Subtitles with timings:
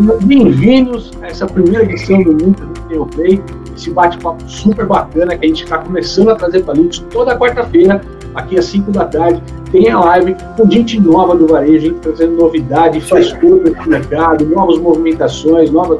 [0.00, 3.38] Bem-vindos a essa primeira edição do Muito do Play,
[3.76, 8.00] esse bate-papo super bacana que a gente está começando a trazer para Linux toda quarta-feira,
[8.34, 9.42] aqui às 5 da tarde.
[9.70, 14.46] Tem a live com gente nova do varejo, gente trazendo novidade, frescura para o mercado,
[14.46, 15.98] novas movimentações, novas.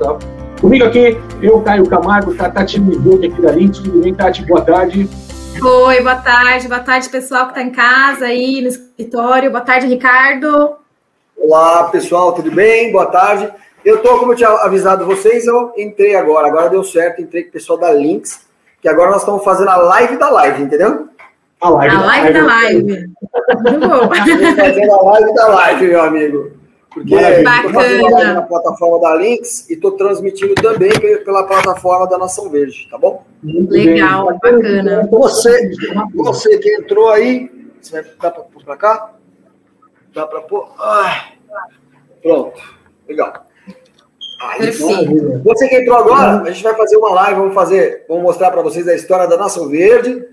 [0.63, 3.81] Comigo aqui, eu, Caio Camargo, Tati Mizuki aqui da Linux.
[3.81, 4.43] Tudo bem, Tati?
[4.47, 5.07] Boa tarde.
[5.63, 6.69] Oi, boa tarde.
[6.69, 9.51] Boa tarde, pessoal que está em casa aí no escritório.
[9.51, 10.71] Boa tarde, Ricardo.
[11.37, 12.93] Olá, pessoal, tudo bem?
[12.93, 13.51] Boa tarde.
[13.85, 16.49] Eu tô, como eu tinha avisado vocês, eu entrei agora.
[16.49, 18.47] Agora deu certo, entrei com o pessoal da Links,
[18.81, 21.09] que agora nós estamos fazendo a live da live, entendeu?
[21.61, 22.83] A live, a live da live.
[22.83, 24.15] Muito bom.
[24.15, 26.53] Estamos fazendo a live da live, meu amigo.
[26.93, 30.91] Porque estou fazendo live na plataforma da Links e estou transmitindo também
[31.25, 33.25] pela plataforma da Nação Verde, tá bom?
[33.43, 34.39] Muito Legal, bem.
[34.39, 35.09] bacana.
[35.11, 35.71] Você,
[36.15, 37.49] você que entrou aí,
[37.81, 39.13] você vai dar para cá?
[40.13, 40.69] Dá para pôr?
[40.79, 41.29] Ah,
[42.21, 42.61] pronto.
[43.09, 43.50] Legal.
[44.41, 44.73] Aí,
[45.45, 48.63] você que entrou agora, a gente vai fazer uma live, vamos fazer, vamos mostrar para
[48.63, 50.25] vocês a história da Nação Verde.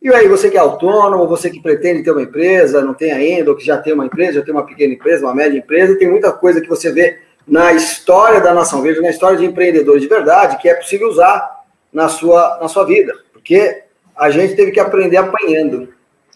[0.00, 3.50] E aí, você que é autônomo, você que pretende ter uma empresa, não tem ainda,
[3.50, 6.08] ou que já tem uma empresa, já tem uma pequena empresa, uma média empresa, tem
[6.08, 10.08] muita coisa que você vê na história da Nação Verde, na história de empreendedores de
[10.08, 13.12] verdade, que é possível usar na sua, na sua vida.
[13.32, 13.82] Porque
[14.14, 15.88] a gente teve que aprender apanhando.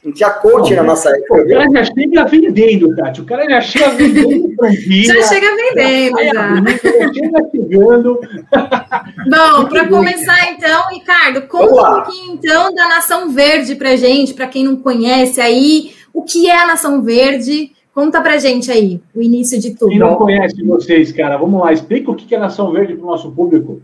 [0.04, 1.42] Não tinha coach na nossa época.
[1.42, 3.20] O cara já chega vendendo, Tati.
[3.20, 5.04] O cara já chega vendendo franquia.
[5.04, 6.32] Já chega vendendo, já.
[6.32, 7.12] já.
[7.12, 8.20] chega chegando.
[9.30, 14.48] Bom, para começar então, Ricardo, conta um pouquinho então da Nação Verde para gente, para
[14.48, 17.70] quem não conhece aí, o que é a Nação Verde?
[17.94, 19.90] Conta pra gente aí, o início de tudo.
[19.90, 23.04] Quem não conhece vocês, cara, vamos lá, explica o que é a Nação Verde para
[23.04, 23.82] o nosso público.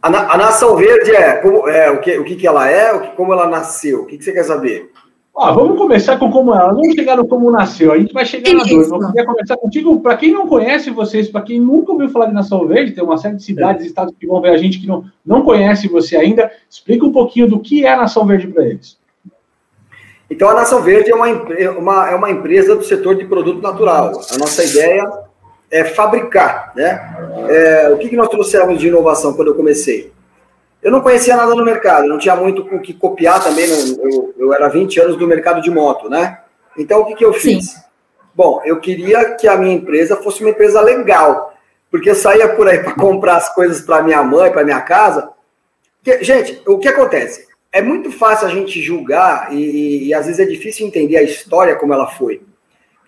[0.00, 2.92] A, na, a, Nação Verde é, como, é o, que, o que, que ela é,
[2.92, 4.02] o que, como ela nasceu?
[4.02, 4.90] O que, que você quer saber?
[5.36, 6.72] Ah, vamos começar com como ela.
[6.72, 7.92] Vamos chegar no como nasceu.
[7.92, 8.82] A gente vai chegar na dor.
[8.82, 10.00] Eu queria começar contigo.
[10.00, 13.16] Para quem não conhece vocês, para quem nunca ouviu falar de Nação Verde, tem uma
[13.16, 16.16] série de cidades e estados que vão ver a gente que não, não conhece você
[16.16, 16.50] ainda.
[16.68, 18.98] Explica um pouquinho do que é a Nação Verde para eles.
[20.28, 21.28] Então, a Nação Verde é uma,
[21.78, 24.20] uma, é uma empresa do setor de produto natural.
[24.32, 25.08] A nossa ideia
[25.70, 26.72] é fabricar.
[26.74, 27.16] Né?
[27.48, 30.12] É, o que, que nós trouxemos de inovação quando eu comecei?
[30.82, 33.66] Eu não conhecia nada no mercado, não tinha muito o que copiar também.
[33.66, 36.38] Não, eu, eu era 20 anos do mercado de moto, né?
[36.76, 37.70] Então, o que, que eu fiz?
[37.70, 37.80] Sim.
[38.34, 41.52] Bom, eu queria que a minha empresa fosse uma empresa legal,
[41.90, 45.30] porque eu saía por aí para comprar as coisas para minha mãe, para minha casa.
[46.02, 47.48] Porque, gente, o que acontece?
[47.72, 51.22] É muito fácil a gente julgar e, e, e, às vezes é difícil entender a
[51.22, 52.40] história como ela foi.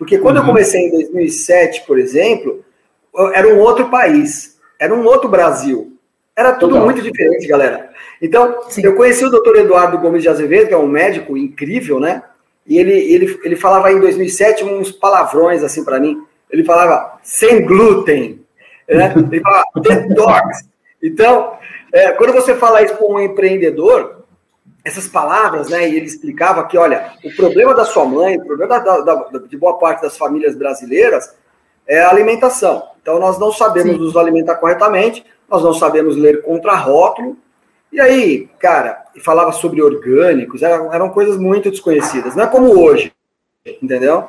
[0.01, 0.41] Porque quando uhum.
[0.41, 2.65] eu comecei em 2007, por exemplo,
[3.35, 5.95] era um outro país, era um outro Brasil.
[6.35, 6.85] Era tudo Total.
[6.85, 7.91] muito diferente, galera.
[8.19, 8.83] Então, Sim.
[8.83, 12.23] eu conheci o doutor Eduardo Gomes de Azevedo, que é um médico incrível, né?
[12.65, 16.19] E ele, ele, ele falava em 2007 uns palavrões assim para mim.
[16.49, 18.43] Ele falava sem glúten,
[18.89, 19.13] né?
[19.15, 20.65] ele falava detox.
[21.03, 21.53] Então,
[21.91, 24.20] é, quando você fala isso com um empreendedor,
[24.83, 25.87] essas palavras, né?
[25.87, 29.39] E ele explicava que, olha, o problema da sua mãe, o problema da, da, da,
[29.39, 31.35] de boa parte das famílias brasileiras
[31.87, 32.83] é a alimentação.
[33.01, 33.99] Então, nós não sabemos Sim.
[33.99, 37.37] nos alimentar corretamente, nós não sabemos ler contra-rótulo.
[37.91, 42.35] E aí, cara, falava sobre orgânicos, eram, eram coisas muito desconhecidas.
[42.35, 43.13] Não é como hoje,
[43.81, 44.27] entendeu?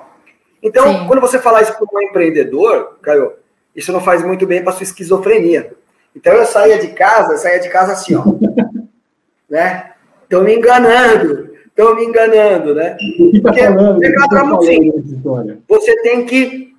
[0.62, 1.06] Então, Sim.
[1.06, 3.34] quando você falar isso para um empreendedor, Caio,
[3.74, 5.74] isso não faz muito bem para sua esquizofrenia.
[6.14, 8.24] Então, eu saía de casa, saía de casa assim, ó.
[9.48, 9.91] né?
[10.32, 12.96] Estão me enganando, estão me enganando, né?
[13.42, 14.44] Porque tá
[15.68, 16.74] você tem que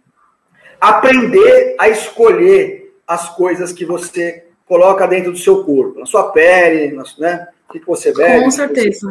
[0.82, 6.98] aprender a escolher as coisas que você coloca dentro do seu corpo, na sua pele,
[7.20, 7.48] né?
[7.70, 8.44] O que você bebe.
[8.44, 9.08] Com certeza.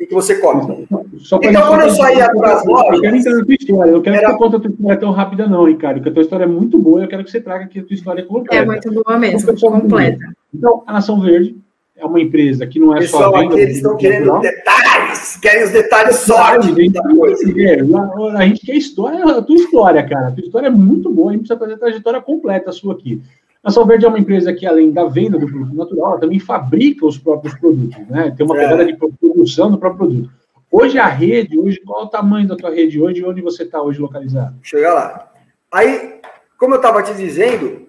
[0.00, 0.88] O que você come.
[1.18, 2.94] Só então, quando eu para as lojas.
[2.94, 3.90] Eu quero entender a tua história.
[3.90, 4.26] Eu quero era...
[4.26, 6.48] que você conte a tua história tão rápida, não, Ricardo, porque a tua história é
[6.48, 7.02] muito boa.
[7.02, 8.62] Eu quero que você traga aqui a tua história completa.
[8.62, 10.24] É muito boa mesmo, completa.
[10.54, 11.62] Então, a Nação Verde
[11.96, 13.58] é uma empresa que não é Pessoal, só venda.
[13.58, 14.40] eles estão querendo não.
[14.40, 18.36] detalhes, querem os detalhes sólidos da coisa.
[18.36, 20.28] A gente quer história, a tua história, cara.
[20.28, 23.22] A tua história é muito boa, a gente precisa fazer a trajetória completa sua aqui.
[23.62, 26.38] A Sol Verde é uma empresa que, além da venda do produto natural, ela também
[26.38, 28.34] fabrica os próprios produtos, né?
[28.36, 28.60] Tem uma é.
[28.60, 30.30] pegada de produção do próprio produto.
[30.70, 33.62] Hoje a rede, hoje, qual é o tamanho da tua rede hoje e onde você
[33.62, 34.56] está hoje localizado?
[34.62, 35.32] Chega lá.
[35.72, 36.20] Aí,
[36.58, 37.86] como eu estava te dizendo,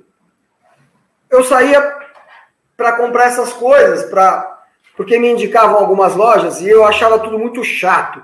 [1.30, 1.81] eu saía
[2.75, 4.54] para comprar essas coisas, para
[4.95, 8.22] porque me indicavam algumas lojas e eu achava tudo muito chato.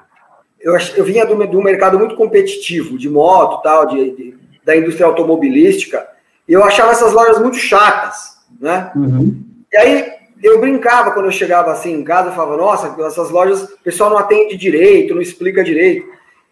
[0.59, 5.06] Eu, eu vinha do, do mercado muito competitivo, de moto, tal, de, de, da indústria
[5.06, 6.07] automobilística,
[6.48, 8.92] e eu achava essas lojas muito chatas, né?
[8.95, 9.44] Uhum.
[9.71, 13.63] E aí eu brincava quando eu chegava assim em casa, eu falava, nossa, essas lojas,
[13.63, 16.07] o pessoal não atende direito, não explica direito.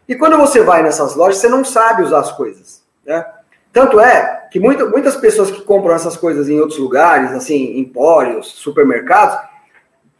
[0.07, 3.25] E quando você vai nessas lojas, você não sabe usar as coisas, né?
[3.71, 8.48] Tanto é Que muita, muitas pessoas que compram essas coisas em outros lugares, assim, empórios,
[8.48, 9.38] supermercados,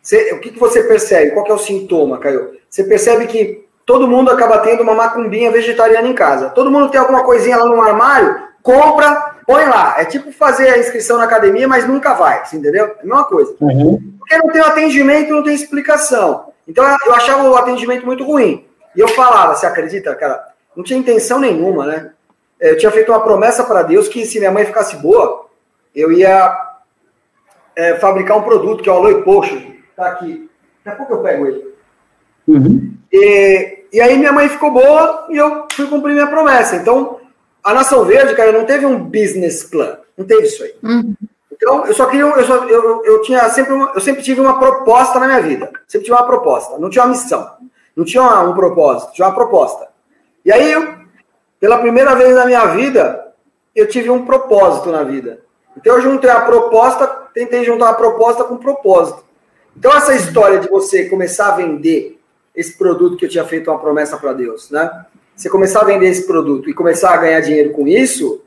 [0.02, 1.32] você, o que, que você percebe?
[1.32, 2.58] Qual é o sintoma, Caio?
[2.70, 6.50] Você percebe que todo mundo acaba tendo uma macumbinha vegetariana em casa.
[6.50, 9.96] Todo mundo tem alguma coisinha lá no armário, compra, põe lá.
[9.98, 12.86] É tipo fazer a inscrição na academia, mas nunca vai, entendeu?
[12.86, 13.56] É a mesma coisa.
[13.60, 14.00] Uhum.
[14.20, 16.54] Porque não tem atendimento, não tem explicação.
[16.68, 18.66] Então eu achava o atendimento muito ruim.
[18.96, 20.44] E eu falava, você acredita, cara?
[20.76, 22.12] Não tinha intenção nenhuma, né?
[22.60, 25.48] Eu tinha feito uma promessa para Deus que se minha mãe ficasse boa,
[25.96, 26.70] eu ia
[27.76, 29.74] é, fabricar um produto que é o Aloe Potion.
[29.96, 30.50] Tá aqui.
[30.84, 31.74] Daqui a pouco eu pego ele.
[32.48, 32.94] Uhum.
[33.12, 36.76] E, e aí minha mãe ficou boa e eu fui cumprir minha promessa.
[36.76, 37.20] Então,
[37.64, 39.98] a Nação Verde, cara, não teve um business plan.
[40.18, 40.74] Não teve isso aí.
[40.84, 41.16] Uhum.
[41.52, 42.26] Então, eu só queria.
[42.26, 45.72] Eu, só, eu, eu, tinha sempre uma, eu sempre tive uma proposta na minha vida.
[45.88, 46.78] Sempre tive uma proposta.
[46.78, 47.52] Não tinha uma missão.
[47.96, 49.14] Não tinha um propósito.
[49.14, 49.88] Tinha uma proposta.
[50.44, 50.99] E aí, eu,
[51.60, 53.34] pela primeira vez na minha vida,
[53.76, 55.40] eu tive um propósito na vida.
[55.78, 59.24] Então, eu juntei a proposta, tentei juntar a proposta com o propósito.
[59.76, 62.20] Então, essa história de você começar a vender
[62.56, 65.06] esse produto que eu tinha feito uma promessa para Deus, né?
[65.36, 68.42] Você começar a vender esse produto e começar a ganhar dinheiro com isso,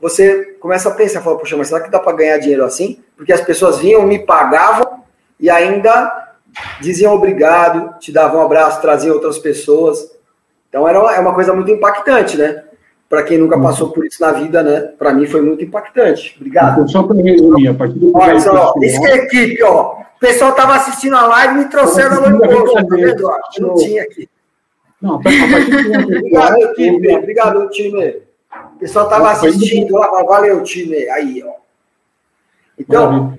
[0.00, 3.02] você começa a pensar, fala, poxa, mas será que dá para ganhar dinheiro assim?
[3.16, 5.04] Porque as pessoas vinham, me pagavam
[5.38, 6.30] e ainda
[6.80, 10.10] diziam obrigado, te davam um abraço, traziam outras pessoas.
[10.70, 12.62] Então era uma, é uma coisa muito impactante, né?
[13.08, 14.92] Para quem nunca passou por isso na vida, né?
[14.96, 16.36] Para mim foi muito impactante.
[16.38, 16.74] Obrigado.
[16.74, 19.94] Então, só para resumir, a partir do Olha, só, isso que é equipe, ó.
[20.16, 23.30] O pessoal estava assistindo a live e me trouxeram a noite tá vendo?
[23.60, 24.28] Não tinha aqui.
[25.02, 27.16] Não, a partir do Obrigado, time.
[27.16, 28.16] Obrigado, time.
[28.76, 31.08] O pessoal estava assistindo lá, valeu, time.
[31.08, 31.60] Aí, ó.
[32.78, 33.34] Então,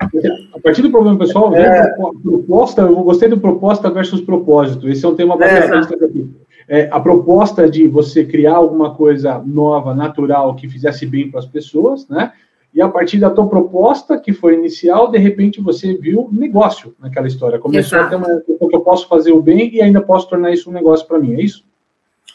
[0.54, 1.95] a partir do problema pessoal, é...
[2.24, 4.88] proposta, eu gostei do proposta versus propósito.
[4.88, 6.06] Esse é um tema bastante é.
[6.06, 6.30] aqui.
[6.73, 11.45] É, a proposta de você criar alguma coisa nova, natural, que fizesse bem para as
[11.45, 12.31] pessoas, né?
[12.73, 17.27] E a partir da tua proposta, que foi inicial, de repente você viu negócio naquela
[17.27, 17.59] história.
[17.59, 18.15] Começou Exato.
[18.15, 18.69] a ter uma.
[18.71, 21.41] Eu posso fazer o bem e ainda posso tornar isso um negócio para mim, é
[21.41, 21.65] isso?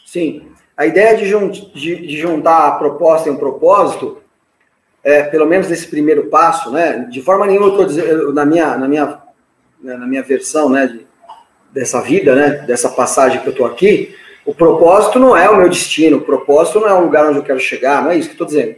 [0.05, 0.43] Sim.
[0.77, 4.19] A ideia de, jun de, de juntar a proposta e um propósito,
[5.03, 7.07] é, pelo menos nesse primeiro passo, né?
[7.09, 9.19] De forma nenhuma eu estou dizendo, na minha, na minha,
[9.81, 10.85] né, na minha versão, né?
[10.85, 11.07] De,
[11.73, 12.49] dessa vida, né?
[12.67, 14.15] Dessa passagem que eu estou aqui,
[14.47, 17.43] o propósito não é o meu destino, o propósito não é o lugar onde eu
[17.43, 18.77] quero chegar, não é isso que eu estou dizendo.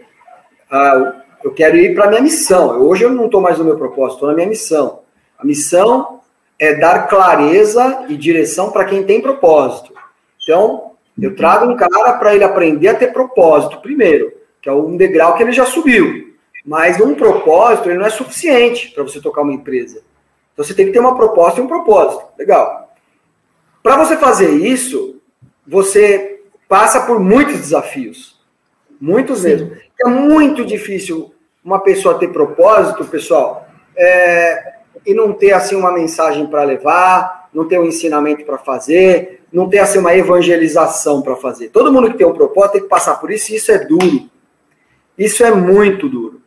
[0.69, 2.81] Ah, eu quero ir para a minha missão.
[2.81, 5.01] Hoje eu não estou mais no meu propósito, estou na minha missão.
[5.38, 6.21] A missão
[6.57, 9.94] é dar clareza e direção para quem tem propósito.
[10.42, 14.98] Então, eu trago um cara para ele aprender a ter propósito primeiro, que é um
[14.98, 16.33] degrau que ele já subiu.
[16.66, 20.01] Mas um propósito ele não é suficiente para você tocar uma empresa.
[20.51, 22.24] Então você tem que ter uma proposta e um propósito.
[22.39, 22.92] Legal.
[23.83, 25.19] Para você fazer isso,
[25.69, 28.39] você passa por muitos desafios.
[29.00, 29.71] Muitos mesmo.
[30.01, 31.33] É muito difícil
[31.63, 34.74] uma pessoa ter propósito, pessoal, é,
[35.06, 39.69] e não ter assim uma mensagem para levar, não ter um ensinamento para fazer, não
[39.69, 41.69] ter assim uma evangelização para fazer.
[41.69, 44.30] Todo mundo que tem um propósito tem que passar por isso, e isso é duro.
[45.18, 46.42] Isso é muito duro.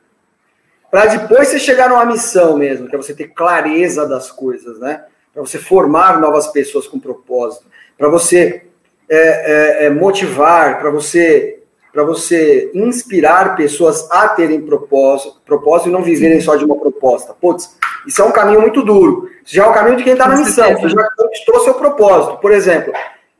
[0.90, 5.04] Para depois você chegar numa missão mesmo, que é você ter clareza das coisas, né?
[5.32, 7.66] Para você formar novas pessoas com propósito,
[7.96, 8.66] para você
[9.14, 11.58] é, é, é, motivar, para você
[11.92, 17.34] para você inspirar pessoas a terem propósito, propósito e não viverem só de uma proposta.
[17.34, 17.76] Putz,
[18.06, 19.28] isso é um caminho muito duro.
[19.44, 22.38] Isso já é o caminho de quem está na missão, você já conquistou seu propósito.
[22.38, 22.94] Por exemplo,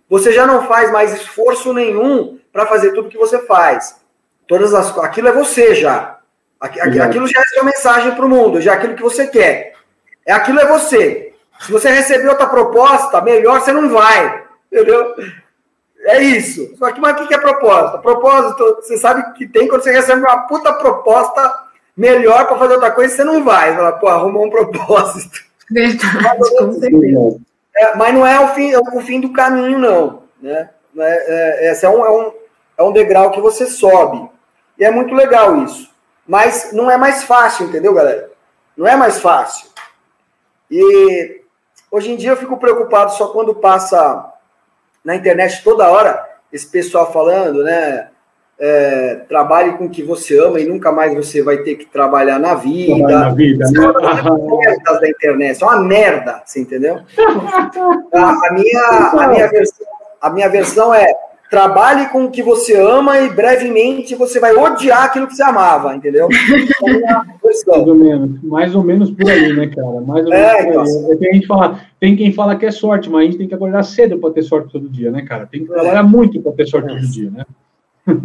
[0.07, 3.97] você já não faz mais esforço nenhum para fazer tudo que você faz.
[4.47, 6.19] Todas as, aquilo é você já.
[6.61, 9.73] Aquilo já é sua mensagem para o mundo, já é aquilo que você quer.
[10.27, 11.33] É aquilo é você.
[11.59, 14.45] Se você receber outra proposta, melhor você não vai.
[14.71, 15.15] Entendeu?
[16.05, 16.77] É isso.
[16.77, 17.99] Só que, mas o que é proposta?
[17.99, 21.63] Propósito, você sabe que tem quando você recebe uma puta proposta
[21.97, 23.71] melhor para fazer outra coisa, você não vai.
[23.71, 25.45] Você fala, pô, arrumou um propósito.
[25.71, 26.27] Verdade.
[27.77, 30.23] É, mas não é o fim, é o fim do caminho, não.
[30.41, 30.69] Né?
[30.99, 32.33] É, é, esse é um, é, um,
[32.79, 34.29] é um degrau que você sobe.
[34.79, 35.91] E é muito legal isso.
[36.27, 38.31] Mas não é mais fácil, entendeu, galera?
[38.77, 39.69] Não é mais fácil.
[40.71, 41.43] E
[41.91, 44.32] hoje em dia eu fico preocupado só quando passa
[45.05, 48.09] na internet toda hora esse pessoal falando, né?
[48.65, 52.39] É, trabalhe com o que você ama e nunca mais você vai ter que trabalhar
[52.39, 53.09] na vida.
[53.09, 53.81] Na vida, né?
[54.59, 57.01] merdas da internet, é uma merda, você entendeu?
[58.15, 58.83] a, a, minha,
[59.19, 59.87] a, minha versão,
[60.21, 61.09] a minha versão é
[61.53, 65.95] trabalhe com o que você ama e brevemente você vai odiar aquilo que você amava,
[65.95, 66.27] entendeu?
[67.45, 70.01] mais ou menos, mais ou menos por aí, né, cara?
[70.01, 71.13] Mais ou é, menos por aí.
[71.13, 73.55] É, tem, gente fala, tem quem fala que é sorte, mas a gente tem que
[73.55, 75.45] acordar cedo para ter sorte todo dia, né, cara?
[75.45, 76.95] Tem que trabalhar muito para ter sorte é.
[76.95, 77.45] todo dia, né?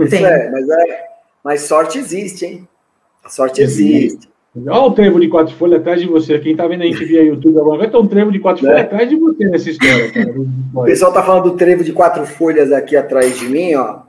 [0.09, 0.23] Sim.
[0.23, 1.07] É, mas, é,
[1.43, 2.67] Mas sorte existe, hein?
[3.25, 4.29] A sorte existe.
[4.65, 6.39] Olha o trevo de quatro folhas atrás de você.
[6.39, 8.69] Quem tá vendo a gente via YouTube agora vai ter um trevo de quatro é.
[8.69, 10.33] folhas atrás de você nessa história, cara.
[10.73, 13.99] O pessoal tá falando do trevo de quatro folhas aqui atrás de mim, ó.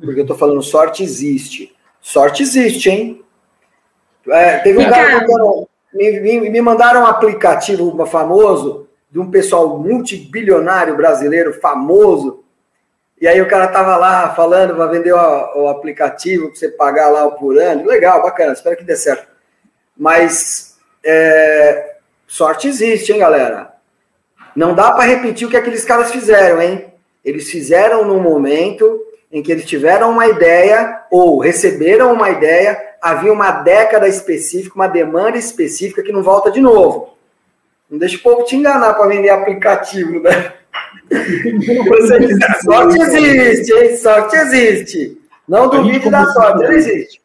[0.00, 1.72] Porque eu tô falando sorte existe.
[2.00, 3.22] Sorte existe, hein?
[4.28, 5.32] É, teve um cara que
[5.94, 12.44] me, me, me mandaram um aplicativo famoso de um pessoal multibilionário brasileiro famoso.
[13.20, 17.10] E aí o cara tava lá falando para vender o, o aplicativo para você pagar
[17.10, 17.86] lá o por ano.
[17.86, 19.28] Legal, bacana, espero que dê certo.
[20.00, 23.74] Mas é, sorte existe, hein, galera?
[24.56, 26.86] Não dá para repetir o que aqueles caras fizeram, hein?
[27.22, 28.98] Eles fizeram no momento
[29.30, 34.88] em que eles tiveram uma ideia ou receberam uma ideia, havia uma década específica, uma
[34.88, 37.18] demanda específica que não volta de novo.
[37.90, 40.54] Não deixa o povo te enganar para vender aplicativo, né?
[42.64, 43.96] sorte existe, hein?
[43.98, 45.20] Sorte existe.
[45.46, 47.20] Não duvide da sorte, ela existe.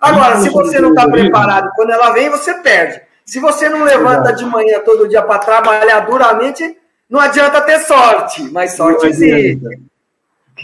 [0.00, 3.02] Agora, se você não está preparado, quando ela vem, você perde.
[3.26, 6.76] Se você não levanta de manhã todo dia para trabalhar duramente,
[7.08, 9.80] não adianta ter sorte, mas sorte existe.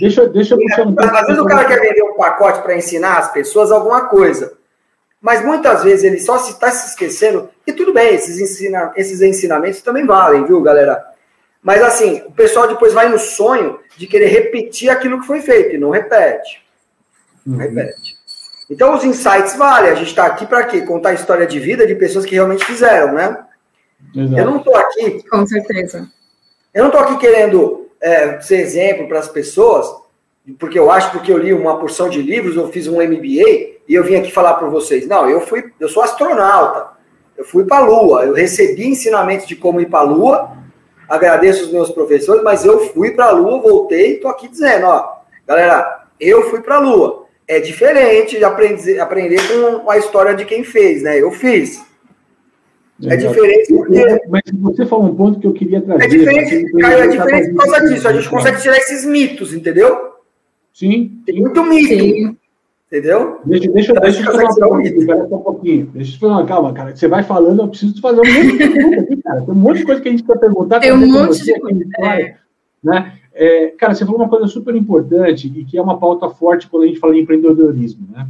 [0.00, 1.16] Deixa, deixa eu um pouco.
[1.16, 4.54] Às vezes o cara quer vender um pacote para ensinar as pessoas alguma coisa.
[5.20, 9.20] Mas muitas vezes ele só se está se esquecendo, e tudo bem, esses, ensina, esses
[9.22, 11.04] ensinamentos também valem, viu, galera?
[11.62, 15.74] Mas assim, o pessoal depois vai no sonho de querer repetir aquilo que foi feito,
[15.74, 16.62] e não repete.
[17.44, 17.62] Não uhum.
[17.62, 18.15] repete.
[18.68, 20.80] Então os insights valem, a gente está aqui para quê?
[20.82, 23.44] Contar a história de vida de pessoas que realmente fizeram, né?
[24.14, 24.40] Exato.
[24.40, 25.28] Eu não estou aqui.
[25.28, 26.08] Com certeza.
[26.74, 29.86] Eu não estou aqui querendo é, ser exemplo para as pessoas,
[30.58, 33.94] porque eu acho, porque eu li uma porção de livros, eu fiz um MBA, e
[33.94, 35.06] eu vim aqui falar para vocês.
[35.06, 36.96] Não, eu fui, eu sou astronauta.
[37.36, 38.24] Eu fui para a Lua.
[38.24, 40.56] Eu recebi ensinamentos de como ir para a Lua.
[41.08, 44.86] Agradeço os meus professores, mas eu fui para a Lua, voltei e estou aqui dizendo,
[44.86, 45.12] ó,
[45.46, 47.25] galera, eu fui para a Lua.
[47.48, 51.20] É diferente de aprender, aprender com a história de quem fez, né?
[51.20, 51.84] Eu fiz.
[53.04, 54.20] É diferente porque.
[54.28, 56.04] Mas você falou um ponto que eu queria trazer.
[56.04, 58.08] É diferente, Caio, é diferente por causa disso.
[58.08, 60.14] A gente consegue tirar esses mitos, entendeu?
[60.72, 61.20] Sim.
[61.26, 61.88] Tem muito mito.
[61.88, 62.36] Sim.
[62.86, 63.40] Entendeu?
[63.44, 64.32] Deixa, deixa, então, deixa eu
[65.06, 65.86] pergunta, um pouquinho.
[65.92, 66.94] Deixa eu uma calma, cara.
[66.94, 69.42] Você vai falando, eu preciso fazer um monte de perguntas aqui, cara.
[69.42, 70.80] Tem um monte de coisa que a gente quer perguntar.
[70.80, 71.84] Tem um monte de coisa.
[71.98, 72.36] É.
[72.82, 73.12] Né?
[73.38, 76.84] É, cara, você falou uma coisa super importante e que é uma pauta forte quando
[76.84, 78.26] a gente fala em empreendedorismo, né?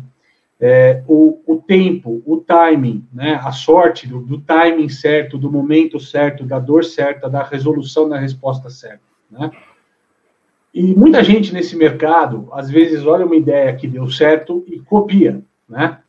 [0.59, 3.41] É, o, o, tempo, o timing, né?
[3.45, 8.19] A sorte do, do timing certo, do momento certo, da dor certa, da resolução da
[8.19, 9.51] resposta certa, né?
[10.75, 15.41] E muita gente nesse mercado, às vezes, olha uma ideia que deu certo e copia,
[15.69, 16.01] né?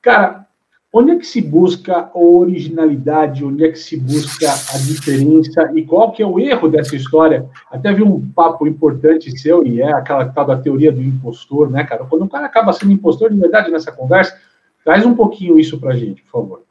[0.00, 0.46] Cara,
[0.92, 5.84] onde é que se busca a originalidade, onde é que se busca a diferença e
[5.84, 7.46] qual que é o erro dessa história?
[7.70, 11.84] Até vi um papo importante seu, e é aquela tal da teoria do impostor, né,
[11.84, 12.04] cara?
[12.04, 14.38] Quando o cara acaba sendo impostor de verdade nessa conversa,
[14.82, 16.62] traz um pouquinho isso pra gente, por favor.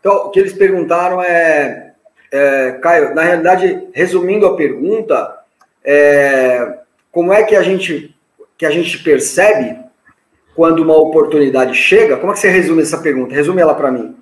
[0.00, 1.94] Então, o que eles perguntaram é,
[2.32, 5.38] é Caio, na realidade, resumindo a pergunta,
[5.84, 6.78] é,
[7.12, 8.10] como é que a gente
[8.56, 9.83] que a gente percebe
[10.54, 12.16] quando uma oportunidade chega?
[12.16, 13.34] Como é que você resume essa pergunta?
[13.34, 14.14] Resume ela para mim.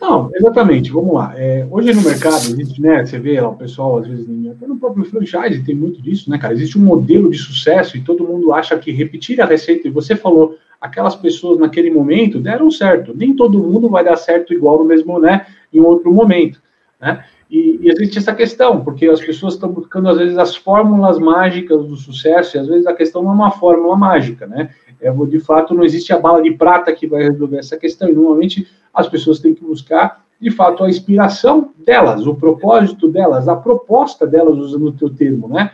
[0.00, 0.90] Não, exatamente.
[0.90, 1.34] Vamos lá.
[1.36, 3.04] É, hoje no mercado existe, né?
[3.04, 6.38] Você vê lá, o pessoal às vezes até no próprio franchise tem muito disso, né,
[6.38, 6.54] cara?
[6.54, 9.86] Existe um modelo de sucesso e todo mundo acha que repetir a receita.
[9.86, 13.14] E você falou, aquelas pessoas naquele momento deram certo.
[13.14, 15.46] Nem todo mundo vai dar certo igual no mesmo, né?
[15.72, 16.60] Em outro momento,
[17.00, 17.24] né?
[17.54, 21.86] E, e, existe essa questão, porque as pessoas estão buscando, às vezes, as fórmulas mágicas
[21.86, 24.70] do sucesso, e às vezes a questão não é uma fórmula mágica, né?
[25.00, 28.12] É, de fato, não existe a bala de prata que vai resolver essa questão, e
[28.12, 33.54] normalmente as pessoas têm que buscar, de fato, a inspiração delas, o propósito delas, a
[33.54, 35.70] proposta delas, usando o teu termo, né?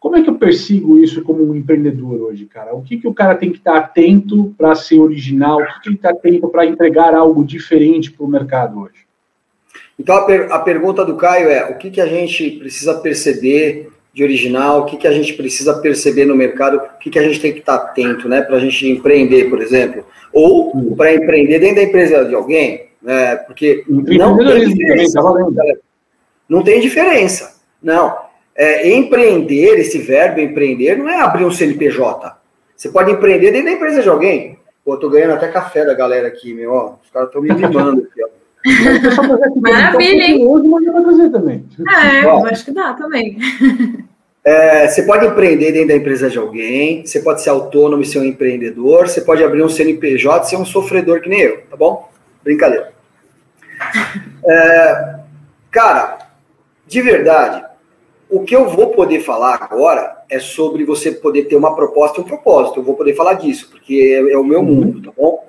[0.00, 2.74] Como é que eu persigo isso como um empreendedor hoje, cara?
[2.74, 5.58] O que, que o cara tem que estar atento para ser original?
[5.60, 9.01] O que, que ele está atento para entregar algo diferente para o mercado hoje?
[10.02, 13.88] Então a, per, a pergunta do Caio é: o que, que a gente precisa perceber
[14.12, 17.22] de original, o que, que a gente precisa perceber no mercado, o que, que a
[17.22, 20.94] gente tem que estar atento, né, para a gente empreender, por exemplo, ou hum.
[20.96, 25.22] para empreender dentro da empresa de alguém, né, porque não tem diferença.
[25.22, 25.74] Tá
[26.48, 27.56] não tem diferença.
[27.80, 28.18] Não.
[28.54, 32.36] É, empreender, esse verbo empreender, não é abrir um CNPJ.
[32.76, 34.58] Você pode empreender dentro da empresa de alguém.
[34.84, 36.96] Pô, eu tô ganhando até café da galera aqui, meu, ó.
[37.02, 38.31] Os caras estão me mimando aqui, ó.
[39.60, 40.46] Maravilha, hein?
[40.46, 41.64] Hoje, mas vai fazer também.
[41.88, 43.38] É, eu acho que dá também.
[44.44, 48.18] É, você pode empreender dentro da empresa de alguém, você pode ser autônomo e ser
[48.18, 51.76] um empreendedor, você pode abrir um CNPJ e ser um sofredor que nem eu, tá
[51.76, 52.10] bom?
[52.42, 52.92] Brincadeira.
[54.44, 55.14] É,
[55.70, 56.18] cara,
[56.86, 57.64] de verdade,
[58.28, 62.24] o que eu vou poder falar agora é sobre você poder ter uma proposta e
[62.24, 62.80] um propósito.
[62.80, 64.66] Eu vou poder falar disso, porque é, é o meu uhum.
[64.66, 65.46] mundo, tá bom?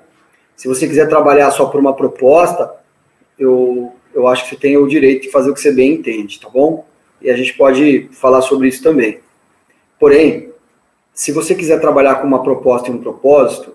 [0.54, 2.70] Se você quiser trabalhar só por uma proposta,
[3.38, 6.40] eu, eu acho que você tem o direito de fazer o que você bem entende,
[6.40, 6.86] tá bom?
[7.20, 9.20] E a gente pode falar sobre isso também.
[9.98, 10.50] Porém,
[11.12, 13.74] se você quiser trabalhar com uma proposta e um propósito,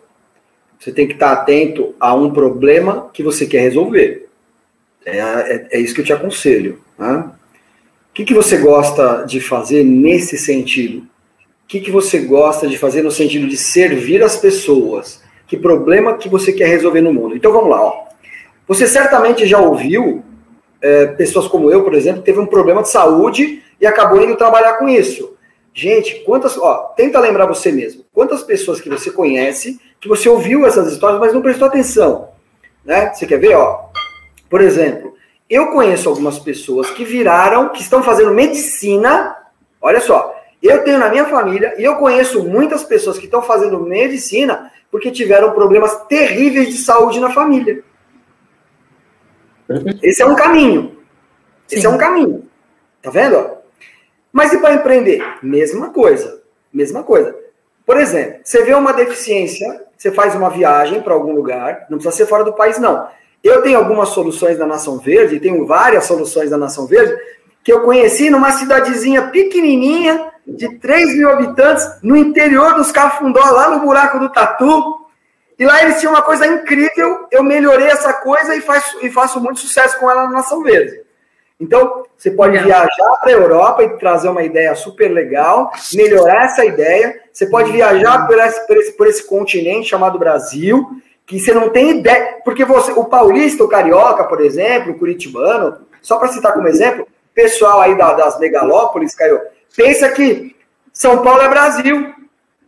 [0.79, 4.29] você tem que estar atento a um problema que você quer resolver.
[5.05, 6.81] É, é, é isso que eu te aconselho.
[6.97, 7.31] Né?
[8.09, 10.99] O que, que você gosta de fazer nesse sentido?
[10.99, 15.21] O que, que você gosta de fazer no sentido de servir as pessoas?
[15.47, 17.35] Que problema que você quer resolver no mundo?
[17.35, 17.81] Então vamos lá.
[17.81, 18.05] Ó.
[18.69, 20.23] Você certamente já ouviu
[20.79, 24.73] é, pessoas como eu, por exemplo, teve um problema de saúde e acabou indo trabalhar
[24.73, 25.35] com isso.
[25.73, 26.55] Gente, quantas.
[26.55, 28.05] Ó, tenta lembrar você mesmo.
[28.13, 32.29] Quantas pessoas que você conhece, que você ouviu essas histórias, mas não prestou atenção.
[32.85, 33.11] Né?
[33.11, 33.55] Você quer ver?
[33.55, 33.85] Ó,
[34.47, 35.15] por exemplo,
[35.49, 39.35] eu conheço algumas pessoas que viraram, que estão fazendo medicina.
[39.81, 43.79] Olha só, eu tenho na minha família e eu conheço muitas pessoas que estão fazendo
[43.79, 47.83] medicina porque tiveram problemas terríveis de saúde na família.
[50.01, 50.97] Esse é um caminho.
[51.69, 51.87] Esse Sim.
[51.87, 52.47] é um caminho.
[53.01, 53.57] Tá vendo?
[54.31, 55.23] Mas e para empreender?
[55.41, 56.41] Mesma coisa.
[56.73, 57.35] Mesma coisa.
[57.85, 62.15] Por exemplo, você vê uma deficiência, você faz uma viagem para algum lugar, não precisa
[62.15, 63.07] ser fora do país, não.
[63.43, 67.15] Eu tenho algumas soluções da Nação Verde, tenho várias soluções da Nação Verde,
[67.63, 73.69] que eu conheci numa cidadezinha pequenininha, de 3 mil habitantes, no interior dos Cafundó, lá
[73.69, 75.08] no buraco do Tatu.
[75.59, 79.41] E lá eles tinham uma coisa incrível, eu melhorei essa coisa e faço, e faço
[79.41, 81.01] muito sucesso com ela na Nação Verde.
[81.59, 86.63] Então, você pode viajar para a Europa e trazer uma ideia super legal, melhorar essa
[86.63, 87.19] ideia.
[87.33, 90.89] Você pode viajar por esse, por esse, por esse continente chamado Brasil,
[91.25, 92.37] que você não tem ideia.
[92.45, 97.05] Porque você, o paulista, o carioca, por exemplo, o curitibano, só para citar como exemplo,
[97.35, 99.41] pessoal aí da, das megalópolis, Caio,
[99.75, 100.55] pensa que
[100.93, 102.13] São Paulo é Brasil.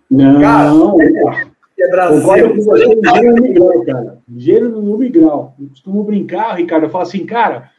[0.10, 1.51] Não, cara,
[1.82, 2.22] é Brasil.
[2.22, 4.18] Concordo com você, gênero no grau, cara.
[4.38, 5.56] Gênero no grau.
[5.60, 7.70] Eu costumo brincar, Ricardo, eu falo assim, cara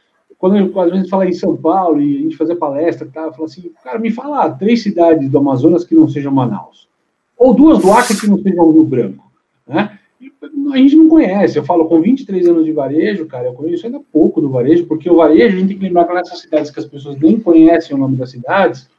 [0.43, 3.31] quando eu, às vezes fala em São Paulo e a gente fazer palestra, tá, eu
[3.31, 6.89] falo assim, cara, me fala três cidades do Amazonas que não sejam Manaus.
[7.37, 9.23] Ou duas do Acre que não sejam Rio Branco.
[9.65, 9.97] Né?
[10.73, 11.57] a gente não conhece.
[11.57, 15.09] Eu falo com 23 anos de varejo, cara, eu conheço ainda pouco do varejo, porque
[15.09, 17.95] o varejo, a gente tem que lembrar que nessas cidades que as pessoas nem conhecem
[17.95, 18.89] o nome das cidades,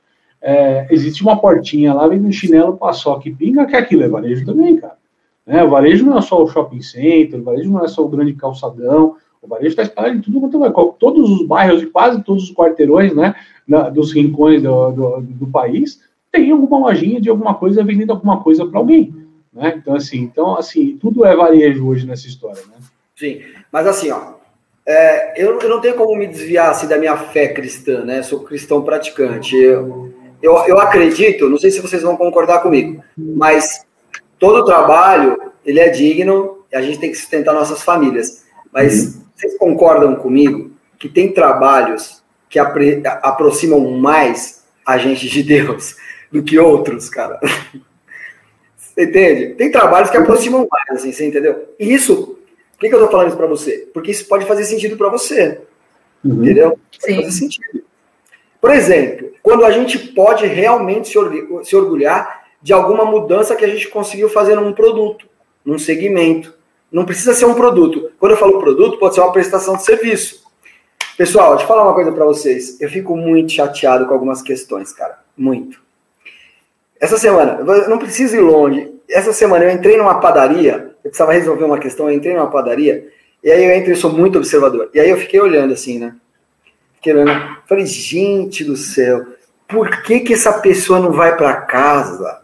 [0.47, 4.45] é, existe uma portinha lá, vem um chinelo paçoca que pinga, que aquilo é varejo
[4.45, 4.99] também, cara.
[5.47, 5.65] Né?
[5.65, 8.35] O varejo não é só o shopping center, o varejo não é só o grande
[8.35, 10.71] calçadão, o varejo está espalhado em tudo quanto vai.
[10.99, 13.35] Todos os bairros e quase todos os quarteirões, né,
[13.67, 18.43] na, dos rincões do, do, do, país, tem alguma lojinha de alguma coisa vendendo alguma
[18.43, 19.15] coisa para alguém.
[19.51, 19.75] Né?
[19.79, 22.61] Então, assim, então, assim, tudo é varejo hoje nessa história.
[22.69, 22.77] Né?
[23.17, 23.41] Sim,
[23.73, 24.35] mas assim, ó,
[24.87, 28.23] é, eu, eu, não tenho como me desviar assim, da minha fé cristã, né?
[28.23, 29.57] Sou cristão praticante.
[29.57, 30.04] Eu,
[30.45, 33.85] eu, eu acredito, não sei se vocês vão concordar comigo, mas
[34.39, 38.45] todo trabalho ele é digno e a gente tem que sustentar nossas famílias.
[38.73, 39.25] Mas uhum.
[39.35, 45.97] Vocês concordam comigo que tem trabalhos que apre, aproximam mais a gente de Deus
[46.31, 47.41] do que outros, cara?
[48.77, 49.55] Você entende?
[49.55, 51.69] Tem trabalhos que aproximam mais, assim, você entendeu?
[51.81, 52.39] E isso,
[52.73, 53.89] por que, que eu tô falando isso para você?
[53.93, 55.61] Porque isso pode fazer sentido para você.
[56.25, 56.43] Uhum.
[56.43, 56.71] Entendeu?
[56.71, 57.17] Pode Sim.
[57.17, 57.83] fazer sentido.
[58.65, 63.89] Por exemplo, quando a gente pode realmente se orgulhar de alguma mudança que a gente
[63.89, 65.27] conseguiu fazer num produto,
[65.63, 66.55] num segmento.
[66.91, 68.11] Não precisa ser um produto.
[68.19, 70.45] Quando eu falo produto, pode ser uma prestação de serviço.
[71.15, 72.81] Pessoal, deixa eu falar uma coisa para vocês.
[72.81, 75.19] Eu fico muito chateado com algumas questões, cara.
[75.37, 75.79] Muito.
[76.99, 78.95] Essa semana, não preciso ir longe.
[79.07, 83.13] Essa semana eu entrei numa padaria, eu precisava resolver uma questão, eu entrei numa padaria,
[83.43, 84.89] e aí eu entrei, eu sou muito observador.
[84.95, 86.17] E aí eu fiquei olhando assim, né?
[87.13, 87.59] Olhando.
[87.67, 89.25] Falei, gente do céu,
[89.69, 92.43] por que que essa pessoa não vai para casa?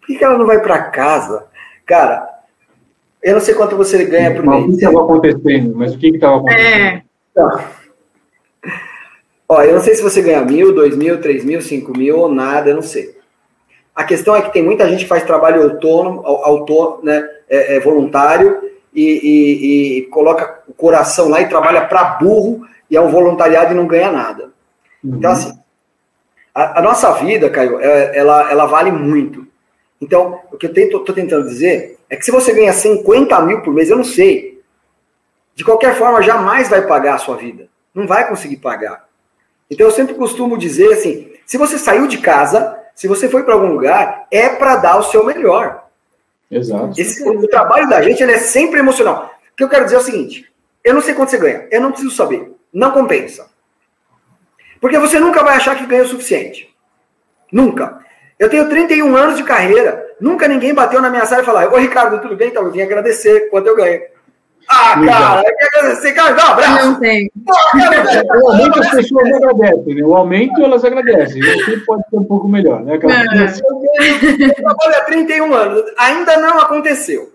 [0.00, 1.46] Por que, que ela não vai para casa?
[1.86, 2.28] Cara,
[3.22, 4.64] eu não sei quanto você ganha por mês.
[4.64, 5.76] O que estava acontecendo?
[5.76, 6.66] Mas o que estava acontecendo?
[6.66, 7.02] É.
[7.30, 7.64] Então,
[9.48, 12.28] ó, eu não sei se você ganha mil, dois mil, três mil, cinco mil ou
[12.32, 13.18] nada, eu não sei.
[13.94, 17.80] A questão é que tem muita gente que faz trabalho autônomo, autônomo né, é, é
[17.80, 18.58] voluntário
[18.94, 23.72] e, e, e, coloca o coração lá e trabalha para burro e é um voluntariado
[23.72, 24.50] e não ganha nada.
[25.02, 25.16] Uhum.
[25.16, 25.58] Então, assim,
[26.54, 29.46] a, a, nossa vida, Caio, é, ela, ela vale muito.
[30.00, 33.72] Então, o que eu estou tentando dizer é que se você ganha 50 mil por
[33.72, 34.60] mês, eu não sei.
[35.54, 37.68] De qualquer forma, jamais vai pagar a sua vida.
[37.94, 39.08] Não vai conseguir pagar.
[39.70, 43.54] Então eu sempre costumo dizer assim: se você saiu de casa, se você foi para
[43.54, 45.86] algum lugar, é para dar o seu melhor.
[46.50, 47.00] Exato.
[47.00, 49.32] Esse, o trabalho da gente é sempre emocional.
[49.52, 50.50] O que eu quero dizer é o seguinte:
[50.82, 52.52] eu não sei quanto você ganha, eu não preciso saber.
[52.72, 53.48] Não compensa.
[54.80, 56.74] Porque você nunca vai achar que ganha o suficiente.
[57.52, 57.98] Nunca.
[58.38, 61.76] Eu tenho 31 anos de carreira, nunca ninguém bateu na minha sala e falou: Ô
[61.76, 62.48] Ricardo, tudo bem?
[62.48, 64.00] Então eu vim agradecer quanto eu ganho.
[64.68, 66.86] Ah, cara, eu quero agradecer, cara, dá um abraço.
[66.86, 67.30] Não tem.
[67.44, 70.02] o aumento as pessoas agradecem, né?
[70.02, 71.42] O aumento elas agradecem.
[71.42, 73.24] O que pode ser um pouco melhor, né, cara?
[74.38, 77.32] Eu trabalho há 31 anos, ainda não aconteceu.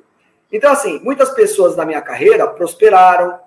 [0.51, 3.37] Então, assim, muitas pessoas da minha carreira prosperaram,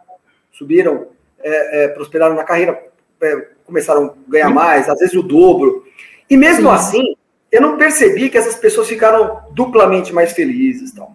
[0.52, 1.06] subiram,
[1.40, 2.82] é, é, prosperaram na carreira,
[3.22, 5.84] é, começaram a ganhar mais, às vezes o dobro.
[6.28, 6.74] E mesmo Sim.
[6.74, 7.16] assim,
[7.50, 10.92] eu não percebi que essas pessoas ficaram duplamente mais felizes.
[10.92, 11.14] Tal.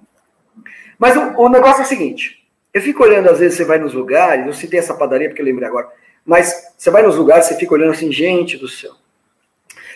[0.98, 3.94] Mas o, o negócio é o seguinte: eu fico olhando, às vezes você vai nos
[3.94, 5.90] lugares, eu citei essa padaria porque eu lembrei agora,
[6.26, 8.94] mas você vai nos lugares, você fica olhando assim, gente do céu,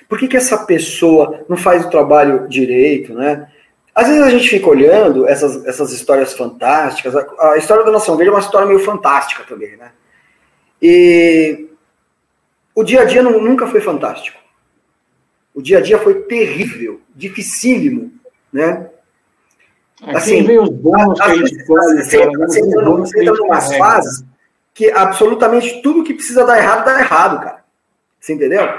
[0.08, 3.52] por que, que essa pessoa não faz o trabalho direito, né?
[3.96, 8.16] Às vezes a gente fica olhando essas, essas histórias fantásticas, a, a história da Nação
[8.16, 9.92] Verde é uma história meio fantástica também, né?
[10.82, 11.68] E
[12.76, 14.38] o dia a dia não, nunca foi fantástico.
[15.54, 18.12] O dia a dia foi terrível, dificílimo,
[18.54, 18.90] né?
[20.06, 24.24] assim, vem os bônus que a gente escolhe, você, você, entra, você entra numas fases
[24.74, 27.64] que absolutamente tudo que precisa dar errado, dá errado, cara.
[28.20, 28.70] Você entendeu?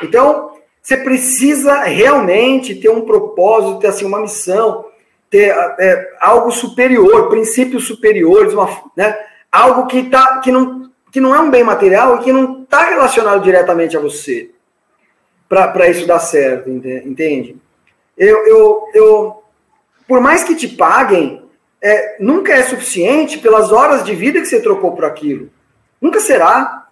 [0.00, 4.84] Então, você precisa realmente ter um propósito, ter assim, uma missão,
[5.28, 9.18] ter é, algo superior, princípios superiores, uma, né?
[9.50, 12.84] algo que, tá, que, não, que não é um bem material e que não está
[12.84, 14.50] relacionado diretamente a você
[15.48, 17.56] para isso dar certo, entende?
[18.16, 19.42] Eu, eu, eu,
[20.06, 21.44] por mais que te paguem,
[21.82, 25.50] é, nunca é suficiente pelas horas de vida que você trocou por aquilo.
[26.00, 26.86] Nunca será.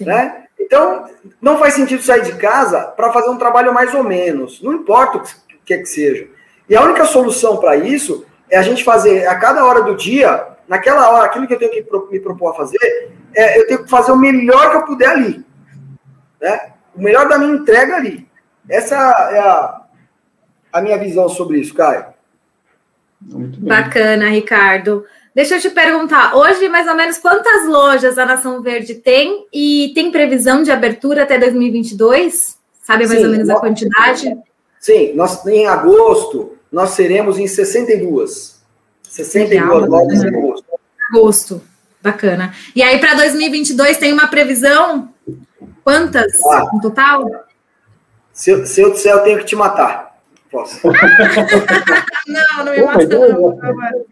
[0.00, 0.44] Né?
[0.60, 1.08] Então,
[1.40, 4.62] não faz sentido sair de casa para fazer um trabalho mais ou menos.
[4.62, 6.28] Não importa o que, é que seja.
[6.68, 10.46] E a única solução para isso é a gente fazer a cada hora do dia,
[10.68, 13.90] naquela hora, aquilo que eu tenho que me propor a fazer, é, eu tenho que
[13.90, 15.44] fazer o melhor que eu puder ali.
[16.40, 16.72] Né?
[16.94, 18.28] O melhor da minha entrega ali.
[18.68, 19.82] Essa é a,
[20.72, 22.06] a minha visão sobre isso, Caio.
[23.20, 25.04] Bacana, Ricardo.
[25.34, 29.90] Deixa eu te perguntar, hoje mais ou menos quantas lojas a Nação Verde tem e
[29.94, 32.56] tem previsão de abertura até 2022?
[32.82, 34.36] Sabe mais sim, ou menos a quantidade?
[34.78, 38.53] Sim, nós em agosto nós seremos em 62.
[39.14, 40.66] 62 Legal, lojas em agosto.
[41.08, 41.62] Agosto,
[42.02, 42.52] bacana.
[42.74, 45.08] E aí para 2022 tem uma previsão?
[45.84, 47.30] Quantas ah, no total?
[48.32, 50.16] Se, se eu disser, eu tenho que te matar.
[50.50, 50.80] Posso.
[52.26, 54.06] não, não me mostra, não, por favor.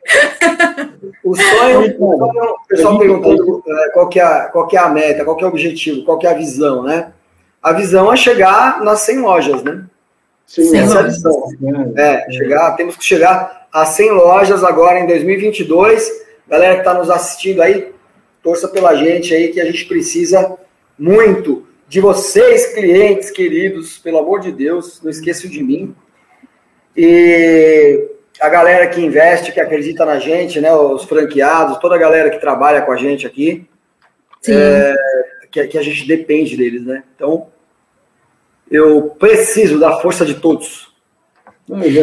[1.24, 5.36] O sonho, o pessoal perguntando é, qual, que é, qual que é a meta, qual
[5.36, 7.12] que é o objetivo, qual que é a visão, né?
[7.60, 9.84] A visão é chegar nas 100 lojas, né?
[10.46, 11.48] Sim, Essa é a visão.
[11.96, 16.22] É, chegar, temos que chegar a 100 lojas agora em 2022.
[16.48, 17.92] Galera que está nos assistindo aí,
[18.42, 20.56] torça pela gente aí, que a gente precisa
[20.98, 25.94] muito de vocês, clientes queridos, pelo amor de Deus, não esqueçam de mim.
[26.96, 28.08] E
[28.40, 30.74] a galera que investe, que acredita na gente, né?
[30.74, 33.66] Os franqueados, toda a galera que trabalha com a gente aqui,
[34.48, 34.94] é,
[35.50, 37.04] que, que, a gente depende deles, né?
[37.14, 37.48] Então,
[38.72, 40.90] eu preciso da força de todos.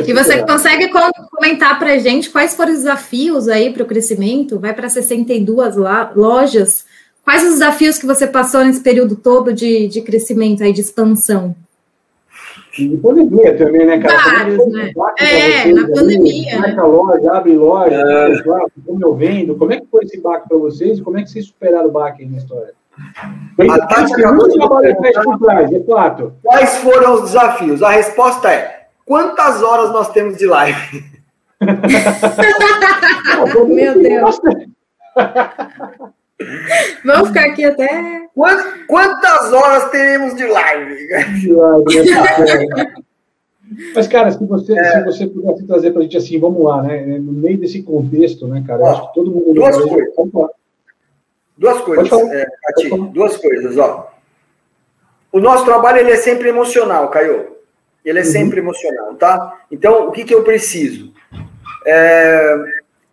[0.06, 0.90] E você consegue
[1.32, 4.60] comentar para a gente quais foram os desafios aí para o crescimento?
[4.60, 5.76] Vai para 62
[6.16, 6.86] lojas.
[7.24, 11.56] Quais os desafios que você passou nesse período todo de, de crescimento aí, de expansão?
[12.88, 14.18] de pandemia também, né, cara?
[14.18, 14.92] Vários, né?
[15.20, 16.60] É, na pandemia.
[16.60, 18.82] Marca loja, abre loja, é.
[18.86, 19.56] como eu vendo.
[19.56, 21.92] Como é que foi esse baque para vocês e como é que vocês superaram o
[21.92, 22.74] baque aí na história?
[23.70, 24.58] A Tati acabou de
[25.40, 26.34] trás, é fato.
[26.42, 27.84] Quais foram os desafios?
[27.84, 31.04] A resposta é: quantas horas nós temos de live?
[33.68, 34.40] Meu Deus.
[37.04, 38.22] Vamos ficar aqui até.
[38.88, 40.96] Quantas horas teremos de live?
[43.94, 44.92] Mas, cara, se você, é.
[44.92, 47.20] se você pudesse trazer para a gente assim, vamos lá, né?
[47.20, 48.90] No meio desse contexto, né, cara?
[48.90, 49.54] Acho que todo mundo.
[49.54, 50.08] Duas coisas.
[51.60, 54.10] Duas coisas, é, Ati, duas coisas, ó.
[55.30, 57.58] O nosso trabalho ele é sempre emocional, Caio.
[58.04, 58.32] Ele é uhum.
[58.32, 59.60] sempre emocional, tá?
[59.70, 61.14] Então, o que, que eu preciso?
[61.86, 62.56] É,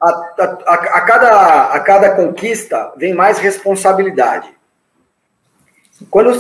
[0.00, 4.48] a, a, a, cada, a cada conquista vem mais responsabilidade.
[6.08, 6.30] Quando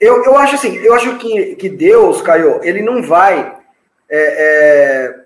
[0.00, 3.56] eu, eu acho assim, eu acho que, que Deus, Caio, ele não vai
[4.10, 5.21] é, é,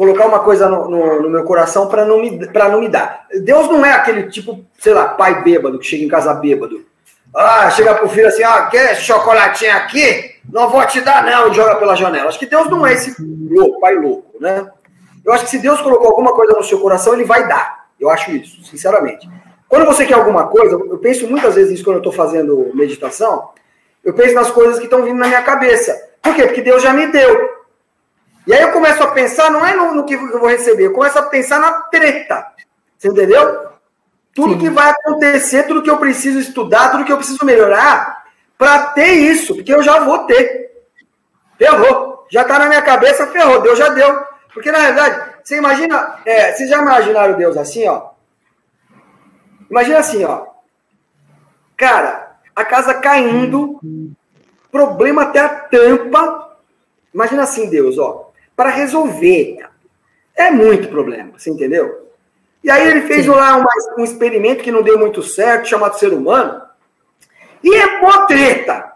[0.00, 3.26] colocar uma coisa no, no, no meu coração para não, me, não me dar.
[3.42, 6.86] Deus não é aquele tipo, sei lá, pai bêbado que chega em casa bêbado.
[7.34, 10.36] Ah, chega pro filho assim, ah, quer chocolatinho aqui?
[10.50, 12.30] Não vou te dar, não, e joga pela janela.
[12.30, 14.66] Acho que Deus não é esse louco, pai louco, né?
[15.22, 17.84] Eu acho que se Deus colocou alguma coisa no seu coração, ele vai dar.
[18.00, 19.28] Eu acho isso, sinceramente.
[19.68, 23.50] Quando você quer alguma coisa, eu penso muitas vezes nisso quando eu estou fazendo meditação.
[24.02, 25.94] Eu penso nas coisas que estão vindo na minha cabeça.
[26.22, 26.46] Por quê?
[26.46, 27.59] Porque Deus já me deu.
[28.46, 30.92] E aí eu começo a pensar, não é no, no que eu vou receber, eu
[30.92, 32.46] começo a pensar na treta.
[32.96, 33.70] Você entendeu?
[34.34, 34.58] Tudo Sim.
[34.58, 38.24] que vai acontecer, tudo que eu preciso estudar, tudo que eu preciso melhorar,
[38.56, 40.70] para ter isso, porque eu já vou ter.
[41.58, 42.26] Ferrou.
[42.30, 43.60] Já está na minha cabeça, ferrou.
[43.60, 44.24] Deus já deu.
[44.52, 46.20] Porque, na verdade, você imagina.
[46.24, 48.10] É, vocês já imaginaram Deus assim, ó?
[49.70, 50.46] Imagina assim, ó.
[51.76, 53.80] Cara, a casa caindo,
[54.70, 56.56] problema até a tampa.
[57.12, 58.29] Imagina assim, Deus, ó.
[58.60, 59.56] Para resolver.
[60.36, 62.10] É muito problema, você entendeu?
[62.62, 63.64] E aí ele fez lá um,
[63.98, 66.60] um experimento que não deu muito certo, chamado ser humano.
[67.64, 68.92] E é mó treta.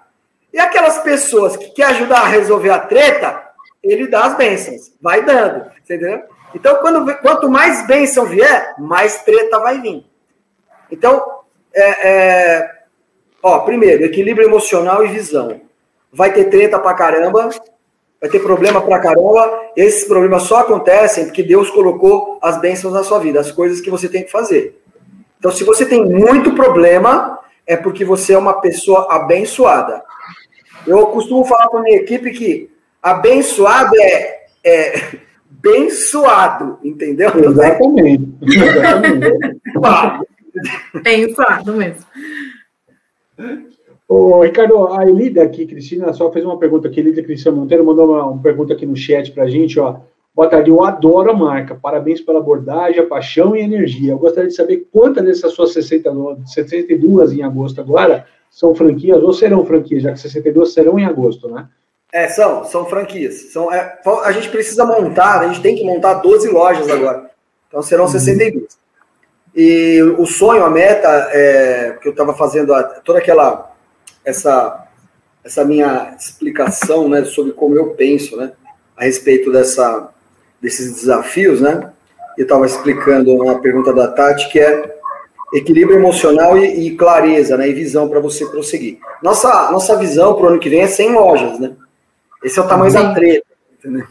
[0.53, 3.43] E aquelas pessoas que querem ajudar a resolver a treta,
[3.83, 4.93] ele dá as bênçãos.
[5.01, 5.71] Vai dando.
[5.83, 6.25] Entendeu?
[6.55, 10.05] Então, quando, quanto mais bênção vier, mais treta vai vir.
[10.91, 11.41] Então,
[11.73, 12.83] é, é,
[13.43, 15.63] ó, primeiro, equilíbrio emocional e visão.
[16.13, 17.49] Vai ter treta pra caramba,
[18.25, 19.61] vai ter problema pra caramba.
[19.77, 23.91] Esses problemas só acontecem porque Deus colocou as bênçãos na sua vida, as coisas que
[23.91, 24.81] você tem que fazer.
[25.39, 30.03] Então, se você tem muito problema, é porque você é uma pessoa abençoada.
[30.87, 32.71] Eu costumo falar para minha equipe que
[33.03, 35.19] abençoado é, é
[35.59, 37.31] abençoado, entendeu?
[37.37, 38.35] Exatamente.
[38.43, 40.27] Exatamente.
[40.95, 42.05] abençoado mesmo.
[44.17, 47.01] Ô, Ricardo, a Elida aqui, Cristina, só fez uma pergunta aqui.
[47.01, 49.97] Elida Cristina Monteiro mandou uma, uma pergunta aqui no chat para a gente, ó.
[50.33, 51.75] Boa tarde, eu adoro a marca.
[51.75, 54.13] Parabéns pela abordagem, a paixão e a energia.
[54.13, 56.13] Eu gostaria de saber quantas dessas suas 60,
[56.47, 61.49] 62 em agosto agora são franquias ou serão franquias, já que 62 serão em agosto,
[61.49, 61.67] né?
[62.13, 63.53] É, são, são franquias.
[63.53, 67.31] São, é, a gente precisa montar, a gente tem que montar 12 lojas agora.
[67.67, 68.11] Então serão uhum.
[68.11, 68.79] 62.
[69.57, 73.74] E o sonho, a meta, é, que eu estava fazendo a, toda aquela
[74.25, 74.87] essa,
[75.45, 78.53] essa minha explicação né, sobre como eu penso né,
[78.97, 80.11] a respeito dessa,
[80.61, 81.91] desses desafios, né?
[82.37, 84.95] Eu estava explicando uma pergunta da Tati, que é
[85.53, 87.69] equilíbrio emocional e, e clareza, né?
[87.69, 88.99] E visão para você prosseguir.
[89.23, 91.73] Nossa, nossa visão para o ano que vem é 100 lojas, né?
[92.43, 92.99] Esse é o tamanho Sim.
[92.99, 93.47] da treta,
[93.79, 94.07] entendeu?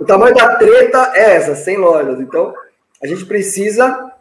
[0.00, 2.20] O tamanho da treta é essa, 100 lojas.
[2.20, 2.52] Então,
[3.02, 4.12] a gente precisa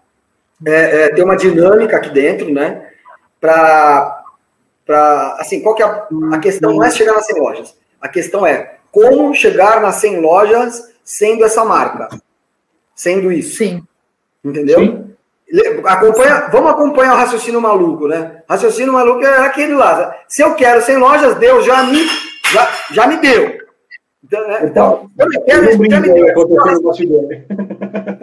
[0.66, 2.90] é, é, ter uma dinâmica aqui dentro, né?
[3.40, 4.24] Para,
[5.40, 6.74] assim, qual que é a, a questão?
[6.74, 7.78] Não é chegar nas 100 lojas.
[8.00, 12.10] A questão é como chegar nas 100 lojas sendo essa marca,
[12.96, 13.58] sendo isso.
[13.58, 13.84] Sim.
[14.44, 14.80] Entendeu?
[14.80, 15.08] Sim.
[15.86, 18.44] Acompanha, vamos acompanhar o raciocínio maluco, né?
[18.50, 20.16] Raciocínio maluco é aquele lá.
[20.28, 22.06] Se eu quero 100 lojas, Deus já me,
[22.52, 23.58] já, já me deu.
[24.24, 24.60] Então, né?
[24.64, 26.26] então eu quero, já me deu.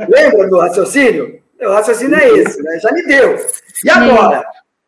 [0.09, 1.41] Lembra do raciocínio?
[1.63, 2.79] O raciocínio é esse, né?
[2.81, 3.37] Já me deu.
[3.85, 4.45] E agora?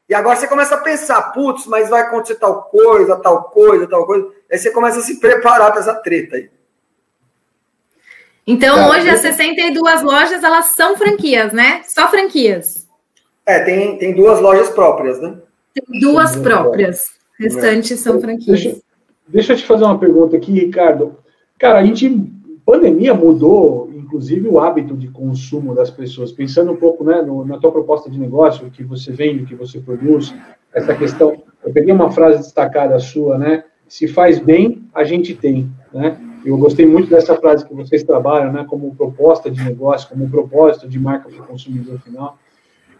[0.09, 4.07] E agora você começa a pensar, putz, mas vai acontecer tal coisa, tal coisa, tal
[4.07, 4.29] coisa.
[4.51, 6.49] Aí você começa a se preparar para essa treta aí.
[8.47, 11.83] Então, tá, hoje, as 62 lojas, elas são franquias, né?
[11.88, 12.87] Só franquias.
[13.45, 15.37] É, tem, tem duas lojas próprias, né?
[15.75, 17.07] Tem duas tem próprias.
[17.38, 17.97] Restantes é.
[17.97, 18.62] são franquias.
[18.62, 18.81] Deixa,
[19.27, 21.19] deixa eu te fazer uma pergunta aqui, Ricardo.
[21.59, 22.09] Cara, a gente,
[22.64, 26.33] pandemia mudou, inclusive, o hábito de consumo das pessoas.
[26.33, 29.46] Pensando um pouco né, no, na tua proposta de negócio, o que você vende, o
[29.46, 30.35] que você produz,
[30.72, 31.42] essa questão.
[31.64, 33.64] Eu peguei uma frase destacada sua, né?
[33.87, 36.16] Se faz bem, a gente tem, né?
[36.44, 40.88] Eu gostei muito dessa frase que vocês trabalham, né, como proposta de negócio, como propósito
[40.88, 42.38] de marca para o consumidor final.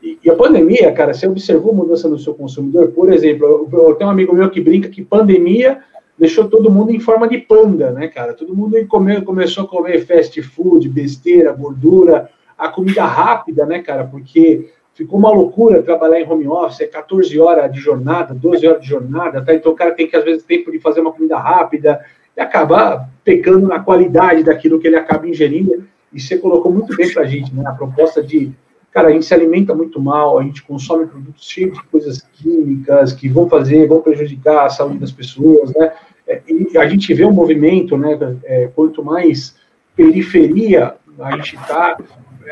[0.03, 2.89] E, e, a pandemia, cara, você observou mudança no seu consumidor?
[2.89, 5.81] Por exemplo, eu, eu, tenho um amigo meu que brinca que pandemia
[6.19, 8.35] deixou todo mundo em forma de panda, né, cara?
[8.35, 14.05] Todo mundo come, começou a comer fast food, besteira, gordura, a comida rápida, né, cara?
[14.05, 18.81] Porque ficou uma loucura trabalhar em home office, é 14 horas de jornada, 12 horas
[18.81, 19.55] de jornada, tá?
[19.55, 22.03] Então o cara tem que, às vezes, tempo de fazer uma comida rápida,
[22.37, 25.85] e acabar pecando na qualidade daquilo que ele acaba ingerindo.
[26.13, 27.63] E você colocou muito bem para a gente, né?
[27.67, 28.53] A proposta de,
[28.93, 33.13] cara, a gente se alimenta muito mal, a gente consome produtos cheios de coisas químicas
[33.13, 35.93] que vão fazer, vão prejudicar a saúde das pessoas, né?
[36.29, 36.41] É,
[36.79, 38.19] a gente vê um movimento, né?
[38.45, 39.55] É, quanto mais
[39.95, 41.97] periferia a gente está,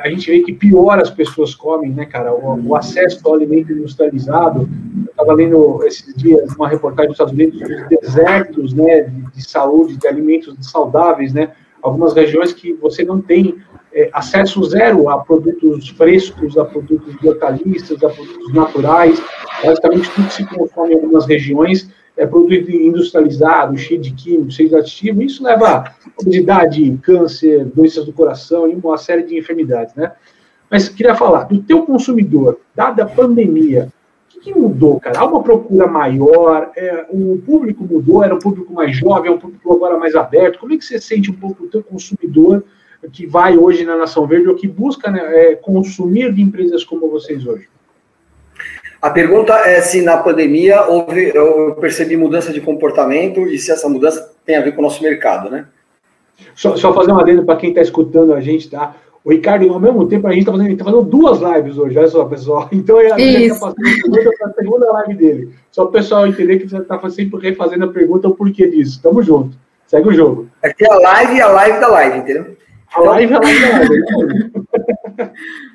[0.03, 2.33] a gente vê que pior as pessoas comem, né, cara?
[2.33, 4.69] O, o acesso ao alimento industrializado.
[4.97, 9.49] Eu estava lendo esses dias uma reportagem dos Estados Unidos dos desertos, né, de, de,
[9.49, 11.51] saúde, de alimentos saudáveis, né?
[11.83, 13.59] Algumas regiões que você não tem
[13.93, 19.23] é, acesso zero a produtos frescos, a produtos hortaliças, a produtos naturais.
[19.63, 24.77] Basicamente, tudo se consome em algumas regiões é produto industrializado, cheio de químicos, cheio de
[24.77, 30.12] aditivos, isso leva a obesidade, câncer, doenças do coração e uma série de enfermidades, né?
[30.70, 33.92] Mas queria falar, do teu consumidor, dada a pandemia,
[34.27, 35.20] o que que mudou, cara?
[35.20, 36.70] Há uma procura maior?
[36.77, 38.22] É, o público mudou?
[38.22, 39.31] Era um público mais jovem?
[39.31, 40.59] É um público agora mais aberto?
[40.59, 42.64] Como é que você sente um pouco o teu consumidor
[43.12, 47.11] que vai hoje na Nação Verde ou que busca né, é, consumir de empresas como
[47.11, 47.68] vocês hoje?
[49.05, 53.87] A pergunta é se na pandemia houve, eu percebi mudança de comportamento e se essa
[53.87, 55.67] mudança tem a ver com o nosso mercado, né?
[56.55, 58.97] Só, só fazer uma adendo para quem está escutando a gente, tá?
[59.23, 62.09] O Ricardo, ao mesmo tempo, a gente está fazendo, tá fazendo duas lives hoje, olha
[62.09, 62.67] só, pessoal.
[62.73, 63.75] Então, é a gente tá
[64.47, 65.51] a segunda live dele.
[65.71, 69.03] Só para o pessoal entender que você está sempre refazendo a pergunta o porquê disso.
[69.03, 69.55] Tamo junto.
[69.87, 70.49] Segue o jogo.
[70.62, 72.57] Aqui é a live e a live da live, entendeu?
[72.95, 74.53] A live é a live da live.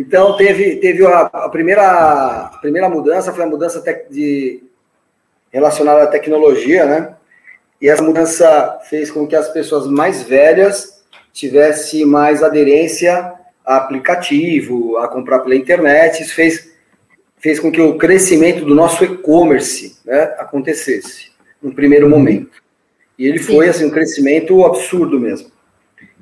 [0.00, 4.62] Então, teve, teve a, a, primeira, a primeira mudança, foi a mudança de,
[5.52, 7.14] relacionada à tecnologia, né?
[7.78, 13.30] E essa mudança fez com que as pessoas mais velhas tivesse mais aderência
[13.62, 16.22] a aplicativo, a comprar pela internet.
[16.22, 16.72] Isso fez,
[17.36, 21.30] fez com que o crescimento do nosso e-commerce né, acontecesse
[21.62, 22.12] no primeiro uhum.
[22.12, 22.62] momento.
[23.18, 25.50] E ele foi assim, um crescimento absurdo mesmo.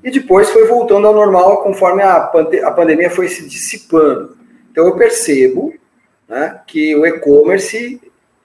[0.08, 4.34] E depois foi voltando ao normal conforme a, pande a pandemia foi se dissipando.
[4.72, 5.74] Então eu percebo
[6.26, 8.00] né, que o e-commerce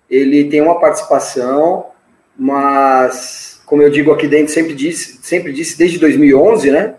[0.10, 1.86] ele tem uma participação,
[2.38, 6.96] mas como eu digo aqui dentro, sempre disse, sempre disse desde 2011, né?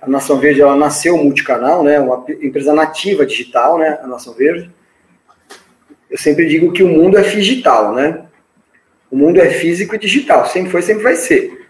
[0.00, 2.00] A Nação Verde ela nasceu multicanal, né?
[2.00, 3.98] Uma empresa nativa digital, né?
[4.02, 4.70] A Nação Verde.
[6.10, 8.24] Eu sempre digo que o mundo é digital, né?
[9.10, 11.65] O mundo é físico e digital, sempre foi, sempre vai ser.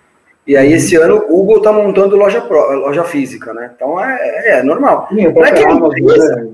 [0.47, 3.73] E aí esse ano o Google está montando loja pro, loja física, né?
[3.75, 5.09] Então é, é, é normal.
[5.11, 6.49] Não é que a empresa,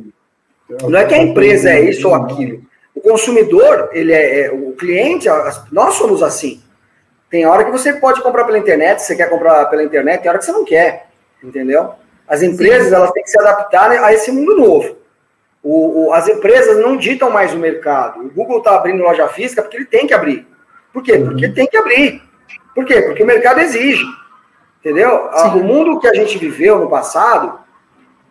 [0.83, 2.62] não é que a empresa é isso ou aquilo.
[2.94, 5.28] O consumidor, ele é, é o cliente,
[5.70, 6.62] nós somos assim.
[7.31, 10.38] Tem hora que você pode comprar pela internet, você quer comprar pela internet, tem hora
[10.38, 11.07] que você não quer,
[11.42, 11.92] entendeu?
[12.28, 12.94] As empresas Sim.
[12.94, 14.96] elas têm que se adaptar a esse mundo novo.
[15.62, 18.20] O, o, as empresas não ditam mais o mercado.
[18.20, 20.46] O Google está abrindo loja física porque ele tem que abrir.
[20.92, 21.18] Por quê?
[21.18, 22.22] Porque tem que abrir.
[22.75, 23.03] Por quê?
[23.03, 24.05] Porque o mercado exige.
[24.81, 25.29] Entendeu?
[25.37, 25.49] Sim.
[25.61, 27.61] O mundo que a gente viveu no passado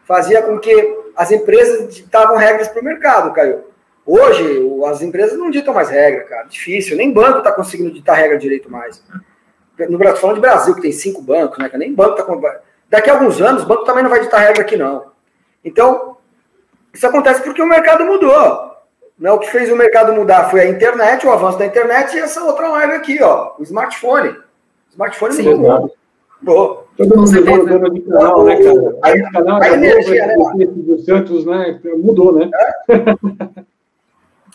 [0.03, 3.63] fazia com que as empresas ditavam regras para o mercado, Caio.
[4.05, 6.47] Hoje, as empresas não ditam mais regra, cara.
[6.47, 6.97] Difícil.
[6.97, 9.01] Nem banco está conseguindo ditar regra direito mais.
[9.89, 11.69] No Brasil, falando de Brasil, que tem cinco bancos, né?
[11.75, 12.61] Nem banco está.
[12.89, 15.11] Daqui a alguns anos, o banco também não vai ditar regra aqui, não.
[15.63, 16.17] Então,
[16.93, 18.70] isso acontece porque o mercado mudou.
[19.21, 19.31] Né?
[19.31, 22.43] O que fez o mercado mudar foi a internet, o avanço da internet e essa
[22.43, 24.29] outra live aqui, ó, o smartphone.
[24.29, 25.93] O smartphone Sim, mudou.
[26.41, 26.87] Mudou.
[26.97, 28.97] Todo mundo mudou dono de canal, né, cara?
[29.03, 30.35] Aí, a, canal a energia, né?
[30.35, 31.79] O Santos, né?
[31.97, 32.49] Mudou, né?
[32.89, 33.15] É?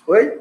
[0.08, 0.40] Oi?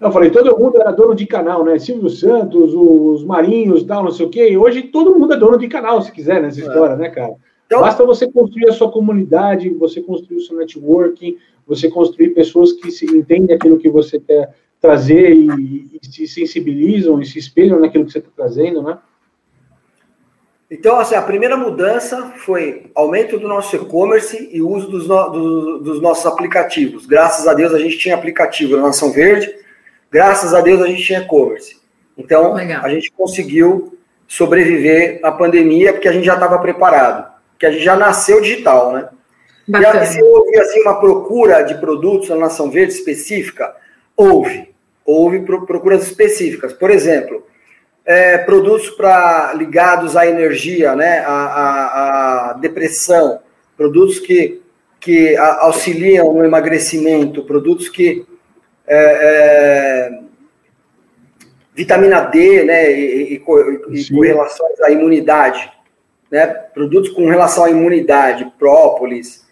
[0.00, 1.78] Eu falei, todo mundo era dono de canal, né?
[1.78, 4.56] Silvio Santos, os Marinhos, tal, não sei o quê.
[4.56, 6.62] Hoje todo mundo é dono de canal, se quiser, nessa é.
[6.62, 7.34] história, né, cara?
[7.66, 12.72] Então, Basta você construir a sua comunidade, você construir o seu networking, você construir pessoas
[12.72, 17.80] que se entendem aquilo que você quer trazer e, e se sensibilizam e se espelham
[17.80, 18.98] naquilo que você está trazendo, né?
[20.70, 25.78] Então, assim, a primeira mudança foi aumento do nosso e-commerce e uso dos, no, do,
[25.78, 27.06] dos nossos aplicativos.
[27.06, 29.54] Graças a Deus a gente tinha aplicativo na Nação Verde,
[30.10, 31.80] graças a Deus a gente tinha e-commerce.
[32.16, 32.84] Então, Legal.
[32.84, 33.96] a gente conseguiu
[34.26, 38.92] sobreviver à pandemia porque a gente já estava preparado, porque a gente já nasceu digital,
[38.92, 39.08] né?
[39.66, 40.04] Bacana.
[40.04, 43.74] E se houve assim, uma procura de produtos na Nação Verde específica,
[44.16, 44.72] houve.
[45.04, 46.72] Houve procuras específicas.
[46.72, 47.46] Por exemplo,
[48.04, 53.40] é, produtos para ligados à energia, né, à, à, à depressão,
[53.76, 54.62] produtos que,
[55.00, 58.26] que auxiliam no emagrecimento, produtos que
[58.86, 60.20] é, é,
[61.74, 65.72] vitamina D, né, e, e, e com relações à imunidade,
[66.30, 69.43] né, produtos com relação à imunidade, própolis,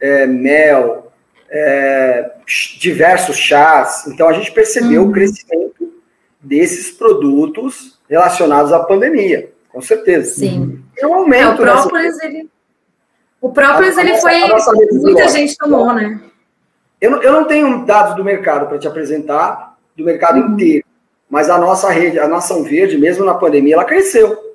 [0.00, 1.12] é, mel,
[1.50, 2.32] é,
[2.78, 4.06] diversos chás.
[4.06, 5.10] Então a gente percebeu uhum.
[5.10, 5.92] o crescimento
[6.40, 10.34] desses produtos relacionados à pandemia, com certeza.
[10.34, 10.82] Sim.
[10.96, 11.48] E um aumento.
[11.48, 12.48] É, o própolis, ele,
[13.40, 14.32] o própolis, a, ele foi.
[14.92, 16.20] muita gente tomou, né?
[17.00, 20.52] Eu não, eu não tenho dados do mercado para te apresentar, do mercado uhum.
[20.52, 20.84] inteiro,
[21.28, 24.54] mas a nossa rede, a Nação Verde, mesmo na pandemia, ela cresceu.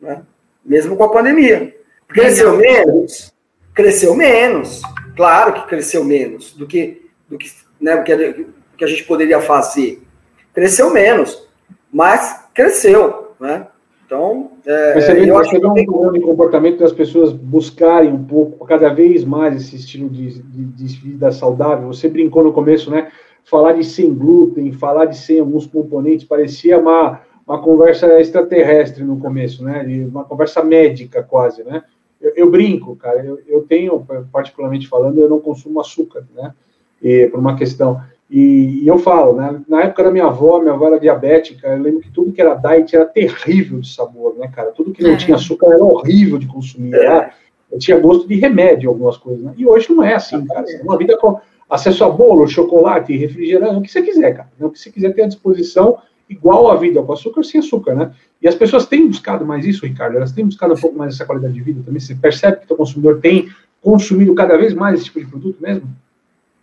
[0.00, 0.22] Né?
[0.64, 1.74] Mesmo com a pandemia.
[2.08, 3.32] Cresceu menos?
[3.74, 4.82] Cresceu menos.
[5.16, 7.50] Claro que cresceu menos do que, do que,
[7.80, 8.46] né, do que, do
[8.76, 10.02] que a gente poderia fazer.
[10.54, 11.48] Cresceu menos.
[11.92, 13.66] Mas cresceu, né?
[14.10, 18.12] Então, é, Mas você vê, eu acho que um problema de comportamento das pessoas buscarem
[18.12, 21.86] um pouco, cada vez mais esse estilo de, de, de, vida saudável.
[21.86, 23.12] Você brincou no começo, né?
[23.44, 29.16] Falar de sem glúten, falar de sem alguns componentes, parecia uma, uma conversa extraterrestre no
[29.16, 29.84] começo, né?
[30.10, 31.84] Uma conversa médica quase, né?
[32.20, 33.24] Eu, eu brinco, cara.
[33.24, 36.52] Eu, eu tenho, particularmente falando, eu não consumo açúcar, né?
[37.02, 38.00] e, por uma questão.
[38.30, 39.60] E, e, eu falo, né?
[39.68, 42.54] Na época da minha avó, minha avó era diabética, eu lembro que tudo que era
[42.54, 44.70] diet era terrível de sabor, né, cara?
[44.70, 45.16] Tudo que não é.
[45.16, 46.94] tinha açúcar era horrível de consumir.
[46.94, 47.30] É.
[47.72, 49.52] Eu tinha gosto de remédio, algumas coisas, né?
[49.56, 50.64] E hoje não é assim, cara.
[50.70, 54.48] É uma vida com acesso a bolo, chocolate, refrigerante, o que você quiser, cara.
[54.60, 55.98] O que você quiser ter à disposição,
[56.30, 58.12] igual a vida, com açúcar sem açúcar, né?
[58.40, 61.26] E as pessoas têm buscado mais isso, Ricardo, elas têm buscado um pouco mais essa
[61.26, 62.00] qualidade de vida também.
[62.00, 63.50] Você percebe que o consumidor tem
[63.82, 65.88] consumido cada vez mais esse tipo de produto mesmo?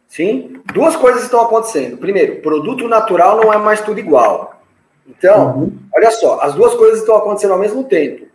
[0.07, 1.97] Sim, duas coisas estão acontecendo.
[1.97, 4.61] Primeiro, produto natural não é mais tudo igual.
[5.05, 5.77] Então, uhum.
[5.93, 8.25] olha só, as duas coisas estão acontecendo ao mesmo tempo.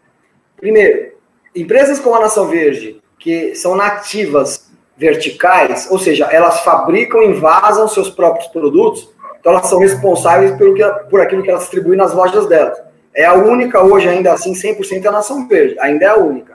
[0.56, 1.12] Primeiro,
[1.56, 7.88] empresas como a Nação Verde, que são nativas verticais, ou seja, elas fabricam e envasam
[7.88, 9.10] seus próprios produtos,
[9.42, 12.80] então elas são responsáveis pelo que, por aquilo que elas distribuem nas lojas delas.
[13.12, 16.54] É a única hoje, ainda assim, 100% a Nação Verde, ainda é a única.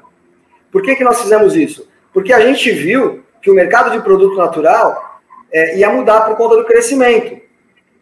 [0.72, 1.86] Por que, que nós fizemos isso?
[2.14, 5.20] Porque a gente viu que o mercado de produto natural
[5.52, 7.40] é, ia mudar por conta do crescimento.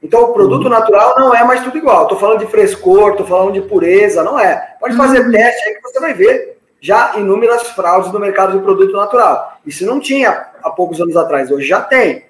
[0.03, 0.69] Então, o produto uhum.
[0.69, 2.03] natural não é mais tudo igual.
[2.03, 4.75] Estou falando de frescor, estou falando de pureza, não é.
[4.79, 5.31] Pode fazer uhum.
[5.31, 6.55] teste aí que você vai ver
[6.85, 9.57] já inúmeras fraudes no mercado de produto natural.
[9.65, 12.25] Isso não tinha há poucos anos atrás, hoje já tem.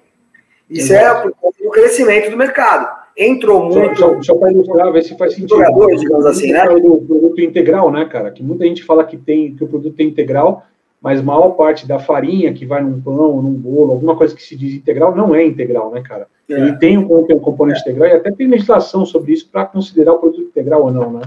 [0.68, 1.28] Isso é Exato.
[1.28, 3.06] é do crescimento do mercado.
[3.16, 3.98] Entrou muito.
[3.98, 5.56] Só, só, só para ilustrar, ver se faz sentido.
[5.56, 6.66] Jogadores, digamos assim, né?
[6.66, 8.30] Do produto integral, né, cara?
[8.30, 10.66] Que muita gente fala que tem que o produto é integral,
[11.00, 14.54] mas maior parte da farinha que vai num pão, num bolo, alguma coisa que se
[14.54, 16.26] diz integral, não é integral, né, cara?
[16.48, 16.54] É.
[16.54, 17.82] Ele tem um, um componente é.
[17.82, 21.22] integral e até tem legislação sobre isso para considerar o produto integral ou não, né?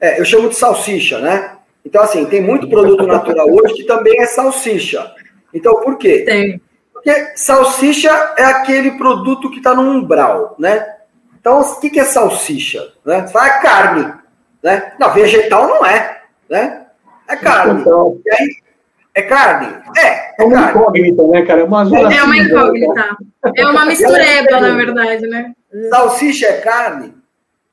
[0.00, 1.56] É, eu chamo de salsicha, né?
[1.84, 5.12] Então, assim, tem muito produto natural hoje que também é salsicha.
[5.52, 6.20] Então, por quê?
[6.20, 6.60] Tem.
[7.02, 10.94] Porque salsicha é aquele produto que está no umbral, né?
[11.40, 12.92] Então, o que, é salsicha?
[13.04, 13.26] Né?
[13.26, 14.14] Você fala, é carne.
[14.62, 14.92] Né?
[15.00, 16.22] Não, vegetal não é.
[16.48, 16.86] Né?
[17.28, 17.80] É carne.
[17.80, 18.56] Então, e aí,
[19.14, 19.82] é carne?
[19.98, 20.06] É.
[20.06, 21.60] É, é uma incógnita, né, cara?
[21.60, 23.16] É uma, é uma assim, incógnita.
[23.56, 25.52] É uma mistureba, na verdade, né?
[25.90, 27.14] Salsicha é carne?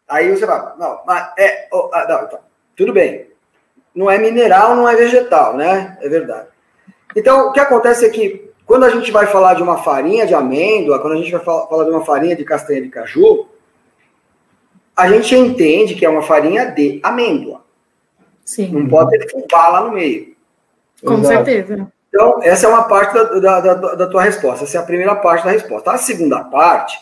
[0.07, 1.67] Aí você fala, não, mas é.
[1.71, 2.39] Oh, ah, não, então,
[2.75, 3.27] tudo bem.
[3.93, 5.97] Não é mineral, não é vegetal, né?
[6.01, 6.47] É verdade.
[7.15, 10.35] Então, o que acontece é que quando a gente vai falar de uma farinha de
[10.35, 13.47] amêndoa, quando a gente vai falar de uma farinha de castanha de caju,
[14.95, 17.61] a gente entende que é uma farinha de amêndoa.
[18.45, 18.67] Sim.
[18.67, 20.35] Não pode ter fubá lá no meio.
[21.03, 21.45] Com Exato.
[21.45, 21.91] certeza.
[22.09, 24.65] Então, essa é uma parte da, da, da, tua resposta.
[24.65, 25.89] Essa é a primeira parte da resposta.
[25.89, 26.95] A segunda parte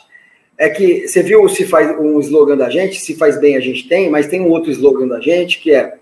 [0.58, 3.90] é que você viu se faz um slogan da gente, se faz bem a gente
[3.90, 5.98] tem, mas tem um outro slogan da gente que é,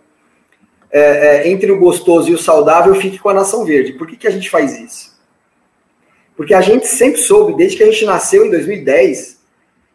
[0.92, 3.94] é, é entre o gostoso e o saudável, fique com a nação verde.
[3.94, 5.15] Por que, que a gente faz isso?
[6.36, 9.40] Porque a gente sempre soube, desde que a gente nasceu em 2010,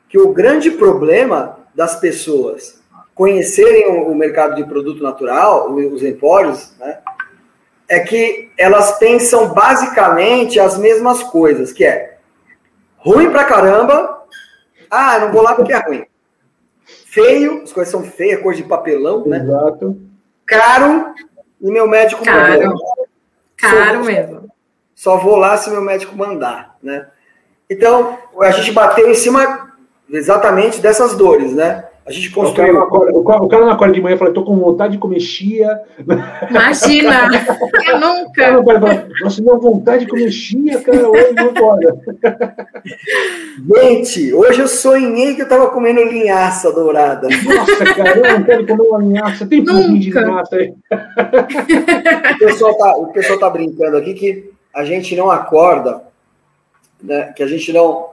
[0.09, 2.81] que o grande problema das pessoas
[3.15, 6.99] conhecerem o, mercado de produto natural, os empórios, né,
[7.87, 12.17] é que elas pensam basicamente as mesmas coisas, que é
[12.97, 14.25] ruim pra caramba,
[14.91, 16.05] ah, não vou lá porque é ruim.
[17.07, 19.39] Feio, as coisas são feias, cor de papelão, né?
[19.39, 20.01] Exato.
[20.47, 21.13] Caro,
[21.61, 22.75] e meu médico Caro.
[23.57, 24.50] Caro mesmo.
[25.01, 27.07] Só vou lá se meu médico mandar, né?
[27.71, 29.73] Então, a gente bateu em cima
[30.11, 31.87] exatamente dessas dores, né?
[32.05, 32.79] A gente construiu.
[32.79, 34.99] O cara, o cara, o cara na acorda de manhã fala: tô com vontade de
[34.99, 35.81] comer chia.
[36.51, 37.31] Imagina!
[37.89, 38.61] eu nunca.
[39.23, 41.87] Nossa, minha vontade de comer chia, cara, hoje não pode.
[43.75, 47.27] Gente, hoje eu sonhei que eu tava comendo linhaça dourada.
[47.27, 49.47] Nossa, cara, eu não quero comer uma linhaça.
[49.47, 50.75] Tem pudim de linhaça aí.
[52.35, 56.03] o, pessoal tá, o pessoal tá brincando aqui que a gente não acorda,
[57.03, 58.11] né, que a gente não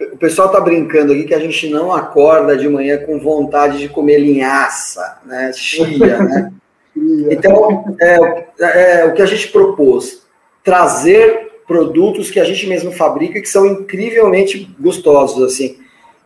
[0.00, 3.88] o pessoal tá brincando aqui que a gente não acorda de manhã com vontade de
[3.88, 5.52] comer linhaça, né?
[5.52, 6.52] Chia, né?
[7.30, 10.26] Então, é, é, o que a gente propôs,
[10.62, 15.78] trazer produtos que a gente mesmo fabrica que são incrivelmente gostosos, assim.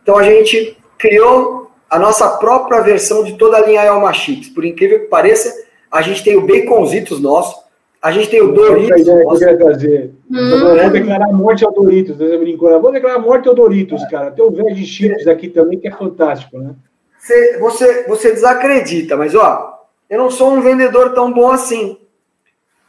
[0.03, 4.49] Então, a gente criou a nossa própria versão de toda a linha Elma Chips.
[4.49, 5.53] Por incrível que pareça,
[5.89, 7.55] a gente tem o baconzitos nosso,
[8.01, 9.01] a gente tem o Doritos.
[9.01, 10.11] Ideia que eu queria trazer.
[10.29, 10.59] Hum.
[10.59, 12.17] Vou declarar morte ao Doritos.
[12.17, 12.81] Você brincou?
[12.81, 14.31] Vou declarar morte ao Doritos, cara.
[14.31, 16.75] Tem o Veg Chips aqui também, que é fantástico, né?
[17.19, 19.79] Você, você, você desacredita, mas ó,
[20.09, 21.97] eu não sou um vendedor tão bom assim.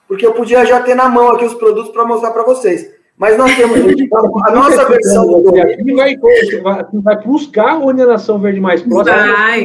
[0.07, 2.95] Porque eu podia já ter na mão aqui os produtos para mostrar para vocês.
[3.17, 3.79] Mas nós temos
[4.45, 5.95] a nossa versão do Doritos.
[5.97, 6.17] Vai,
[6.63, 9.17] vai, vai buscar onde a Nação Verde mais próxima.
[9.17, 9.65] Vai.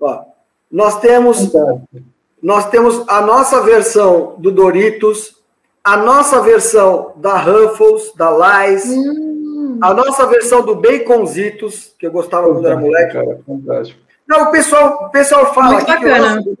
[0.00, 0.22] Ó,
[0.70, 1.50] nós temos.
[1.50, 2.15] Fantástico
[2.46, 5.34] nós temos a nossa versão do Doritos,
[5.82, 9.80] a nossa versão da Ruffles, da Lies, hum.
[9.82, 13.14] a nossa versão do Baconzitos, que eu gostava quando era moleque.
[13.14, 14.00] Cara, fantástico.
[14.28, 16.40] Não, o pessoal, o pessoal fala Muito aqui bacana.
[16.40, 16.58] que o nosso,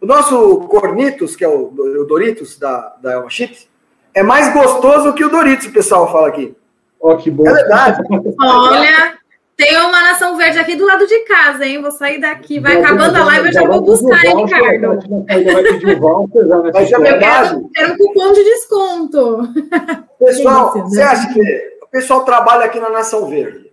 [0.00, 3.68] o nosso, Cornitos, que é o, o Doritos da, da Elma Chips,
[4.14, 6.56] é mais gostoso que o Doritos, o pessoal fala aqui.
[6.98, 7.46] Ó, oh, que bom.
[7.46, 8.02] É verdade.
[8.40, 9.18] Olha,
[9.56, 11.80] tem uma nação verde aqui do lado de casa, hein?
[11.80, 12.60] Vou sair daqui.
[12.60, 14.98] Vai acabando a live, eu já vou buscar, hein, Ricardo?
[15.26, 17.54] Vai pedir o voucher, já vai ser verdade.
[17.54, 19.38] Eu quero um cupom de desconto.
[20.20, 21.40] Pessoal, você acha que
[21.82, 23.72] o pessoal trabalha aqui na Nação Verde?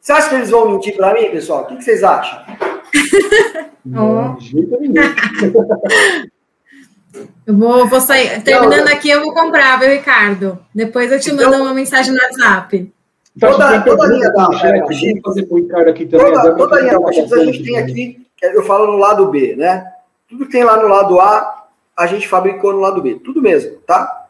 [0.00, 1.62] Você acha que eles vão mentir para mim, pessoal?
[1.62, 2.38] O que, que vocês acham?
[3.84, 4.94] Não, de jeito nenhum.
[7.46, 8.42] Eu vou, vou sair.
[8.42, 10.58] Terminando aqui, eu vou comprar, viu, Ricardo?
[10.74, 12.92] Depois eu te então, mando uma mensagem no WhatsApp.
[13.38, 14.52] Toda, toda a linha da
[14.92, 19.26] Chips, toda, toda a linha da Chips a gente tem aqui, eu falo no lado
[19.26, 19.92] B, né?
[20.28, 21.66] Tudo que tem lá no lado A,
[21.96, 23.20] a gente fabricou no lado B.
[23.24, 24.26] Tudo mesmo, tá?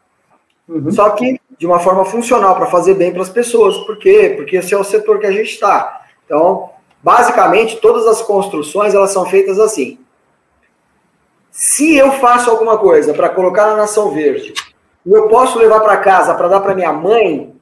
[0.66, 0.90] Uhum.
[0.90, 3.76] Só que de uma forma funcional, para fazer bem para as pessoas.
[3.78, 4.34] Por quê?
[4.36, 6.02] Porque esse é o setor que a gente está.
[6.24, 6.70] Então,
[7.02, 9.98] basicamente, todas as construções, elas são feitas assim.
[11.50, 14.52] Se eu faço alguma coisa para colocar na Nação Verde,
[15.07, 17.53] e eu posso levar para casa para dar para minha mãe,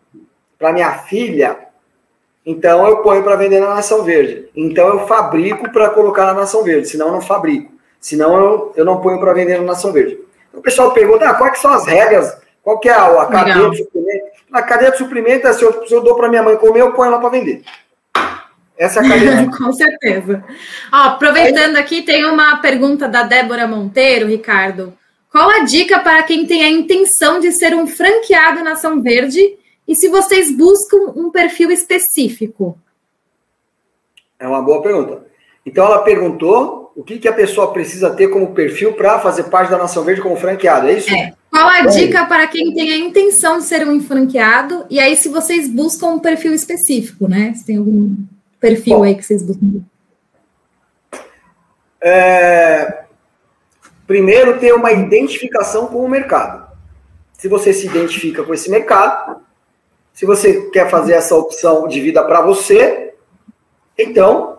[0.62, 1.58] para minha filha,
[2.46, 4.48] então eu ponho para vender na Nação Verde.
[4.54, 7.72] Então eu fabrico para colocar na Nação Verde, senão eu não fabrico.
[8.00, 10.20] Senão eu, eu não ponho para vender na Nação Verde.
[10.48, 12.36] Então, o pessoal pergunta, ah, quais são as regras?
[12.62, 14.24] Qual que é a, a cadeia de suprimento?
[14.48, 16.92] Na cadeia de suprimento é se eu, se eu dou para minha mãe comer, eu
[16.92, 17.62] ponho ela para vender.
[18.78, 19.50] Essa é a cadeia.
[19.58, 20.44] Com certeza.
[20.92, 24.92] Ó, aproveitando aqui, tem uma pergunta da Débora Monteiro, Ricardo.
[25.28, 29.60] Qual a dica para quem tem a intenção de ser um franqueado na Ação Verde
[29.86, 32.78] e se vocês buscam um perfil específico?
[34.38, 35.26] É uma boa pergunta.
[35.64, 39.70] Então ela perguntou o que, que a pessoa precisa ter como perfil para fazer parte
[39.70, 41.12] da Nação Verde como franqueado, é isso?
[41.14, 41.32] É.
[41.50, 44.86] Qual a dica para quem tem a intenção de ser um franqueado?
[44.88, 47.52] E aí, se vocês buscam um perfil específico, né?
[47.54, 48.16] Se tem algum
[48.58, 49.82] perfil Bom, aí que vocês buscam?
[52.00, 53.04] É,
[54.06, 56.70] primeiro, ter uma identificação com o mercado.
[57.34, 59.42] Se você se identifica com esse mercado,
[60.12, 63.14] se você quer fazer essa opção de vida para você,
[63.98, 64.58] então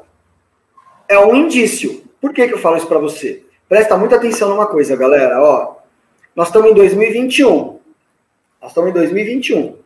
[1.07, 2.03] é um indício.
[2.19, 3.43] Por que, que eu falo isso para você?
[3.67, 5.41] Presta muita atenção numa coisa, galera.
[5.41, 5.75] Ó,
[6.35, 7.79] nós estamos em 2021.
[8.61, 9.77] Nós estamos em 2021.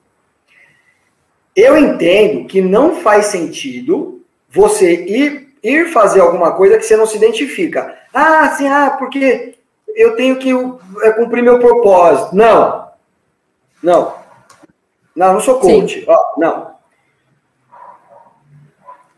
[1.55, 7.07] Eu entendo que não faz sentido você ir, ir fazer alguma coisa que você não
[7.07, 7.97] se identifica.
[8.13, 9.55] Ah, sim, ah, porque
[9.95, 10.51] eu tenho que
[11.01, 12.35] é, cumprir meu propósito.
[12.35, 12.87] Não.
[13.81, 14.13] Não.
[15.17, 16.05] Não, não sou coach.
[16.07, 16.75] Ó, não.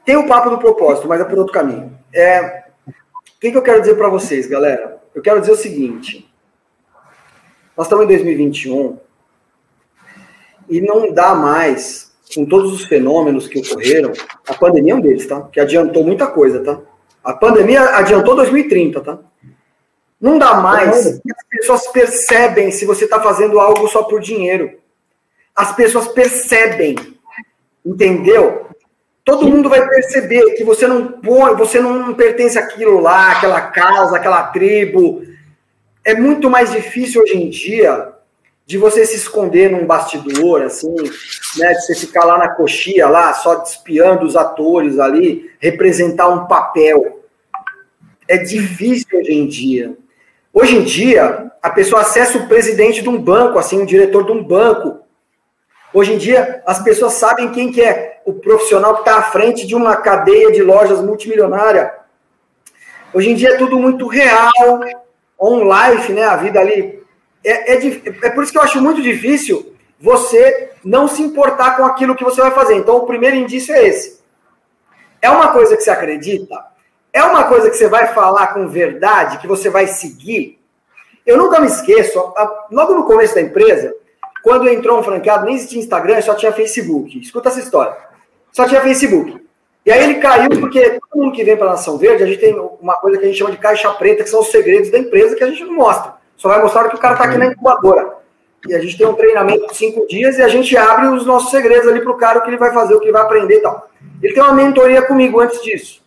[0.05, 1.99] Tem o papo do propósito, mas é por outro caminho.
[2.13, 5.01] É, o que, que eu quero dizer para vocês, galera?
[5.13, 6.33] Eu quero dizer o seguinte.
[7.75, 8.97] Nós estamos em 2021
[10.69, 14.13] e não dá mais com todos os fenômenos que ocorreram,
[14.47, 15.41] a pandemia é um deles, tá?
[15.51, 16.79] Que adiantou muita coisa, tá?
[17.23, 19.19] A pandemia adiantou 2030, tá?
[20.21, 21.07] Não dá mais.
[21.07, 24.78] As pessoas percebem se você está fazendo algo só por dinheiro.
[25.55, 26.95] As pessoas percebem,
[27.85, 28.67] entendeu?
[29.23, 34.15] Todo mundo vai perceber que você não põe, você não pertence àquilo lá, aquela casa,
[34.15, 35.21] aquela tribo.
[36.03, 38.13] É muito mais difícil hoje em dia
[38.65, 40.93] de você se esconder num bastidor, assim,
[41.57, 46.45] né, de você ficar lá na coxia, lá, só espiando os atores ali, representar um
[46.45, 47.23] papel.
[48.27, 49.95] É difícil hoje em dia.
[50.53, 54.31] Hoje em dia, a pessoa acessa o presidente de um banco, assim, o diretor de
[54.31, 54.98] um banco.
[55.93, 59.65] Hoje em dia, as pessoas sabem quem que é o profissional que está à frente
[59.65, 61.93] de uma cadeia de lojas multimilionária.
[63.11, 64.51] Hoje em dia é tudo muito real,
[65.39, 66.23] on life, né?
[66.25, 67.03] A vida ali
[67.43, 71.85] é, é, é por isso que eu acho muito difícil você não se importar com
[71.85, 72.75] aquilo que você vai fazer.
[72.75, 74.19] Então, o primeiro indício é esse.
[75.21, 76.65] É uma coisa que você acredita?
[77.11, 80.59] É uma coisa que você vai falar com verdade, que você vai seguir?
[81.25, 82.33] Eu nunca me esqueço,
[82.71, 83.93] logo no começo da empresa,
[84.43, 87.19] quando entrou um franqueado, nem existia Instagram, só tinha Facebook.
[87.19, 87.95] Escuta essa história.
[88.51, 89.39] Só tinha Facebook.
[89.85, 92.39] E aí ele caiu porque todo mundo que vem para a Nação Verde, a gente
[92.39, 94.99] tem uma coisa que a gente chama de caixa preta, que são os segredos da
[94.99, 96.13] empresa que a gente não mostra.
[96.35, 98.19] Só vai mostrar que o cara está aqui na incubadora.
[98.67, 101.49] E a gente tem um treinamento de cinco dias e a gente abre os nossos
[101.49, 103.55] segredos ali para o cara, o que ele vai fazer, o que ele vai aprender
[103.55, 103.89] e tal.
[104.21, 106.03] Ele tem uma mentoria comigo antes disso.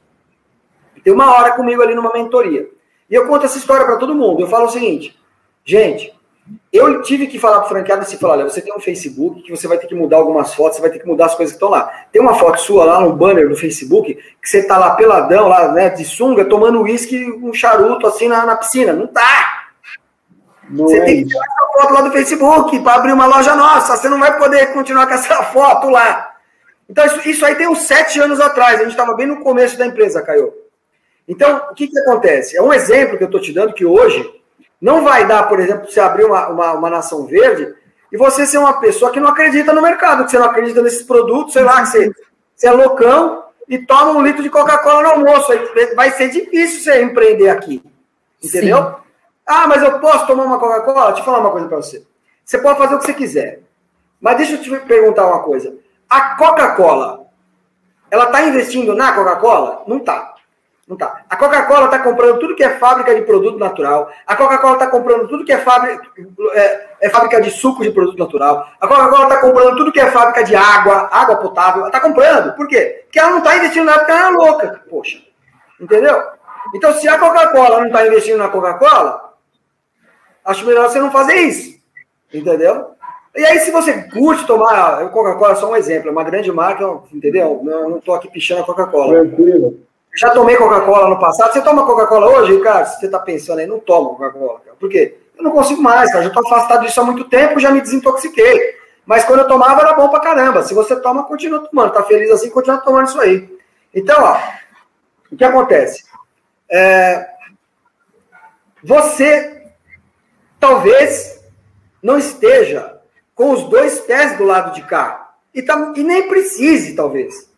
[0.94, 2.68] Ele tem uma hora comigo ali numa mentoria.
[3.10, 4.42] E eu conto essa história para todo mundo.
[4.42, 5.18] Eu falo o seguinte,
[5.64, 6.14] gente,
[6.72, 9.51] eu tive que falar para o franqueado assim, falar, olha, você tem um Facebook que
[9.51, 11.57] você vai ter que mudar algumas fotos, você vai ter que mudar as coisas que
[11.57, 11.90] estão lá.
[12.11, 15.70] Tem uma foto sua lá no banner do Facebook que você tá lá peladão, lá,
[15.72, 18.93] né, de sunga, tomando uísque, um charuto assim na, na piscina.
[18.93, 19.68] Não tá!
[20.68, 23.55] Não você é tem que tirar essa foto lá do Facebook para abrir uma loja
[23.55, 23.97] nossa.
[23.97, 26.34] Você não vai poder continuar com essa foto lá.
[26.88, 28.76] Então, isso, isso aí tem uns sete anos atrás.
[28.76, 30.53] A gente estava bem no começo da empresa, Caio.
[31.28, 32.57] Então, o que, que acontece?
[32.57, 34.41] É um exemplo que eu estou te dando que hoje
[34.82, 37.72] não vai dar, por exemplo, você abrir uma, uma, uma nação verde
[38.10, 41.04] e você ser uma pessoa que não acredita no mercado, que você não acredita nesses
[41.04, 42.12] produtos, sei lá, que você,
[42.56, 45.52] você é loucão e toma um litro de Coca-Cola no almoço.
[45.94, 47.80] Vai ser difícil você empreender aqui.
[48.42, 48.78] Entendeu?
[48.78, 48.94] Sim.
[49.46, 51.06] Ah, mas eu posso tomar uma Coca-Cola?
[51.06, 52.04] Deixa eu falar uma coisa para você.
[52.44, 53.60] Você pode fazer o que você quiser.
[54.20, 55.76] Mas deixa eu te perguntar uma coisa.
[56.10, 57.26] A Coca-Cola,
[58.10, 59.84] ela está investindo na Coca-Cola?
[59.86, 60.31] Não está.
[60.93, 61.24] Não tá.
[61.26, 64.12] A Coca-Cola está comprando tudo que é fábrica de produto natural.
[64.26, 66.07] A Coca-Cola está comprando tudo que é fábrica,
[66.53, 68.68] é, é, fábrica de suco de produto natural.
[68.78, 71.78] A Coca-Cola está comprando tudo que é fábrica de água, água potável.
[71.78, 72.55] Ela está comprando.
[72.55, 73.05] Por quê?
[73.05, 74.82] Porque ela não está investindo nada porque ela é louca.
[74.90, 75.18] Poxa.
[75.80, 76.22] Entendeu?
[76.74, 79.32] Então, se a Coca-Cola não está investindo na Coca-Cola,
[80.45, 81.80] acho melhor você não fazer isso.
[82.34, 82.90] Entendeu?
[83.34, 85.09] E aí, se você curte tomar.
[85.09, 87.62] Coca-Cola só um exemplo, é uma grande marca, entendeu?
[87.64, 89.20] Eu não estou aqui pichando a Coca-Cola.
[89.20, 89.90] Tranquilo.
[90.14, 91.52] Já tomei Coca-Cola no passado.
[91.52, 92.84] Você toma Coca-Cola hoje, cara?
[92.84, 94.60] Você tá pensando aí, não toma Coca-Cola.
[94.78, 95.18] Por quê?
[95.36, 96.24] Eu não consigo mais, cara.
[96.24, 98.76] Já tô afastado disso há muito tempo, já me desintoxiquei.
[99.06, 100.62] Mas quando eu tomava era bom pra caramba.
[100.62, 101.92] Se você toma, continua tomando.
[101.92, 103.48] Tá feliz assim, continua tomando isso aí.
[103.94, 104.38] Então, ó,
[105.30, 106.04] o que acontece?
[106.70, 107.26] É,
[108.82, 109.66] você
[110.60, 111.42] talvez
[112.02, 113.00] não esteja
[113.34, 115.32] com os dois pés do lado de cá.
[115.54, 117.50] E, tá, e nem precise, talvez.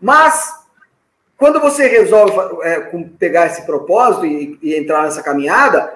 [0.00, 0.61] Mas
[1.42, 2.78] quando você resolve é,
[3.18, 5.92] pegar esse propósito e, e, entrar nessa caminhada,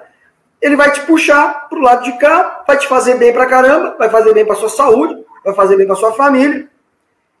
[0.61, 3.95] ele vai te puxar para o lado de cá, vai te fazer bem para caramba,
[3.97, 6.67] vai fazer bem para sua saúde, vai fazer bem para sua família.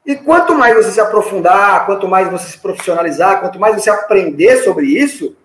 [0.05, 4.63] E quanto mais você se aprofundar, quanto mais você se profissionalizar, quanto mais você aprender
[4.63, 5.35] sobre isso,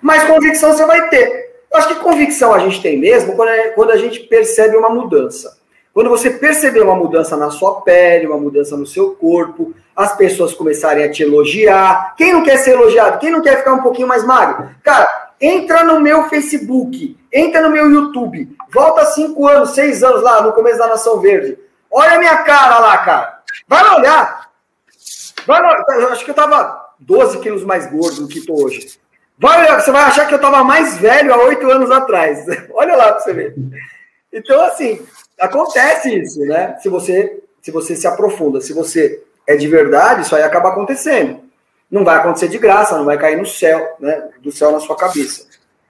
[0.00, 1.64] mais convicção você vai ter.
[1.68, 5.58] Eu acho que convicção a gente tem mesmo quando, é, a gente percebe uma mudança.
[5.92, 10.54] Quando você perceber uma mudança na sua pele, uma mudança no seu corpo, as pessoas
[10.54, 12.14] começarem a te elogiar.
[12.16, 13.18] Quem não quer ser elogiado?
[13.18, 14.70] Quem não quer ficar um pouquinho mais magro?
[14.82, 15.08] Cara,
[15.40, 20.52] entra no meu Facebook, entra no meu YouTube, volta cinco anos, seis anos lá no
[20.52, 21.58] começo da Nação Verde.
[21.90, 23.38] Olha a minha cara lá, cara.
[23.68, 24.50] Vai lá olhar.
[25.46, 28.98] Vai lá, eu acho que eu tava 12 quilos mais gordo do que tô hoje.
[29.38, 32.46] Vai olhar, você vai achar que eu tava mais velho há oito anos atrás.
[32.72, 33.54] Olha lá pra você ver.
[34.32, 35.04] Então, assim,
[35.38, 36.76] acontece isso, né?
[36.80, 41.40] Se você, se você se aprofunda, se você é de verdade, isso aí acaba acontecendo.
[41.90, 44.28] Não vai acontecer de graça, não vai cair no céu, né?
[44.40, 45.46] Do céu na sua cabeça.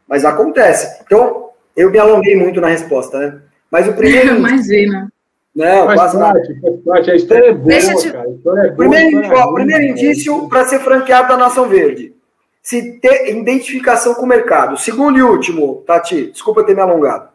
[0.09, 1.01] Mas acontece.
[1.05, 3.41] Então, eu me alonguei muito na resposta, né?
[3.71, 4.37] Mas o primeiro.
[4.39, 5.13] Imagina.
[5.55, 6.41] Não, quase nada.
[6.41, 7.79] A história é boa,
[8.11, 8.29] cara.
[8.29, 12.15] É boa, primeiro, ó, primeiro indício para ser franqueado da Nação Verde.
[12.63, 14.79] Se ter identificação com o mercado.
[14.79, 17.29] Segundo e último, Tati, desculpa ter me alongado.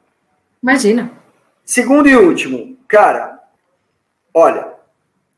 [0.64, 1.12] Imagina.
[1.64, 3.40] Segundo e último, cara,
[4.34, 4.77] olha,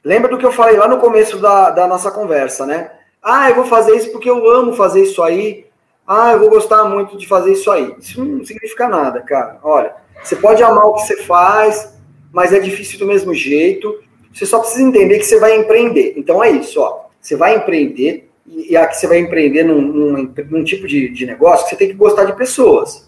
[0.09, 2.89] lembra do que eu falei lá no começo da, da nossa conversa, né?
[3.21, 5.67] Ah, eu vou fazer isso porque eu amo fazer isso aí.
[6.07, 7.93] Ah, eu vou gostar muito de fazer isso aí.
[7.99, 9.59] Isso não significa nada, cara.
[9.61, 9.93] Olha,
[10.23, 11.93] você pode amar o que você faz,
[12.33, 14.01] mas é difícil do mesmo jeito.
[14.33, 16.15] Você só precisa entender que você vai empreender.
[16.17, 17.05] Então é isso, ó.
[17.21, 21.65] Você vai empreender, e aqui você vai empreender num, num, num tipo de, de negócio
[21.65, 23.07] que você tem que gostar de pessoas.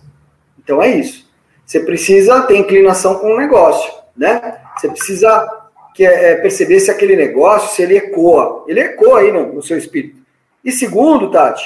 [0.63, 1.27] Então é isso.
[1.65, 4.59] Você precisa ter inclinação com o negócio, né?
[4.77, 5.60] Você precisa
[5.93, 8.65] que, é, perceber se aquele negócio, se ele ecoa.
[8.67, 10.21] Ele ecoa aí no, no seu espírito.
[10.63, 11.65] E segundo, Tati,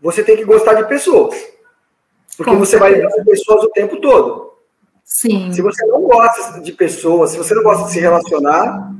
[0.00, 1.34] você tem que gostar de pessoas.
[2.36, 2.90] Porque com você certeza.
[2.90, 4.52] vai lidar com pessoas o tempo todo.
[5.04, 5.52] Sim.
[5.52, 8.92] Se você não gosta de pessoas, se você não gosta de se relacionar,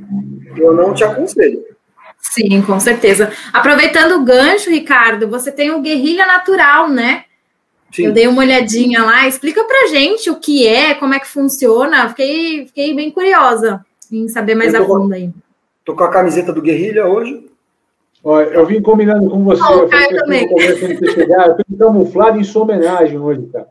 [0.56, 1.64] eu não te aconselho.
[2.20, 3.32] Sim, com certeza.
[3.52, 7.24] Aproveitando o gancho, Ricardo, você tem o guerrilha natural, né?
[7.92, 8.06] Sim.
[8.06, 9.26] Eu dei uma olhadinha lá.
[9.26, 12.08] Explica pra gente o que é, como é que funciona.
[12.08, 15.30] Fiquei, fiquei bem curiosa em saber mais a fundo aí.
[15.84, 17.46] Tô com a camiseta do Guerrilha hoje.
[18.22, 19.62] Olha, eu vim combinando com você.
[19.62, 20.48] Oh, eu Caio também.
[20.48, 23.68] Você chegar, eu tô camuflado em sua homenagem hoje, cara.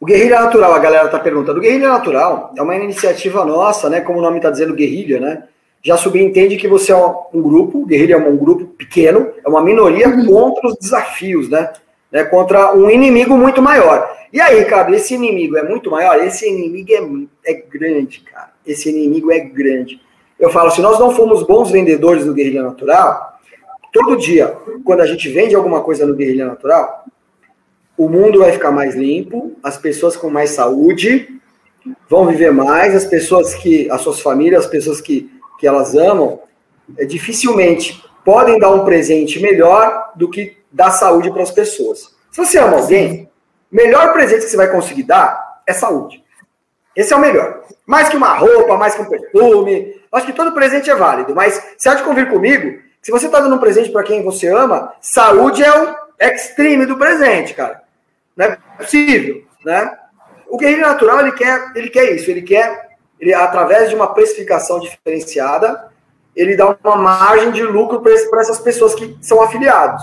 [0.00, 1.58] O Guerrilha Natural, a galera tá perguntando.
[1.58, 4.00] O Guerrilha Natural é uma iniciativa nossa, né?
[4.00, 5.44] Como o nome está dizendo, Guerrilha, né?
[5.82, 10.08] já subentende que você é um grupo, guerrilha é um grupo pequeno, é uma minoria
[10.08, 10.26] uhum.
[10.26, 11.72] contra os desafios, né?
[12.10, 12.24] Né?
[12.24, 14.08] Contra um inimigo muito maior.
[14.32, 16.16] E aí, cara, esse inimigo é muito maior?
[16.24, 18.50] Esse inimigo é, é grande, cara.
[18.66, 20.00] Esse inimigo é grande.
[20.38, 23.38] Eu falo, se nós não formos bons vendedores do Guerrilha Natural,
[23.92, 27.04] todo dia, quando a gente vende alguma coisa no Guerrilha Natural,
[27.96, 31.28] o mundo vai ficar mais limpo, as pessoas com mais saúde
[32.08, 35.30] vão viver mais, as pessoas que, as suas famílias, as pessoas que
[35.60, 36.40] que elas amam,
[36.96, 42.14] é, dificilmente podem dar um presente melhor do que dar saúde para as pessoas.
[42.30, 43.30] Se você ama alguém,
[43.70, 46.22] o melhor presente que você vai conseguir dar é saúde.
[46.94, 47.62] Esse é o melhor.
[47.86, 50.00] Mais que uma roupa, mais que um perfume.
[50.12, 53.40] Acho que todo presente é válido, mas você há de convir comigo se você está
[53.40, 57.82] dando um presente para quem você ama, saúde é o extreme do presente, cara.
[58.36, 59.96] Não é possível, né?
[60.50, 64.80] o guerrilha natural ele quer, ele quer isso, ele quer, ele, através de uma precificação
[64.80, 65.88] diferenciada,
[66.34, 70.02] ele dá uma margem de lucro para essas pessoas que são afiliados.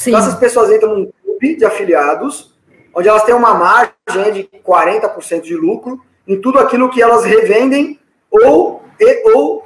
[0.00, 0.10] Sim.
[0.10, 2.54] Então, essas pessoas entram num clube de afiliados,
[2.94, 8.00] onde elas têm uma margem de 40% de lucro em tudo aquilo que elas revendem
[8.30, 9.62] ou, e, ou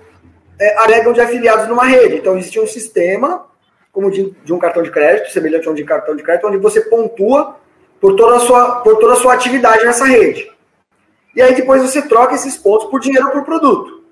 [0.61, 2.17] é, alegam de afiliados numa rede.
[2.17, 3.47] Então, existe um sistema,
[3.93, 6.59] como de, de, um cartão de crédito, semelhante a um de cartão de crédito, onde
[6.59, 7.55] você pontua
[8.01, 10.51] por toda, a sua, por toda a sua atividade nessa rede.
[11.37, 14.03] E aí depois você troca esses pontos por dinheiro ou por produto.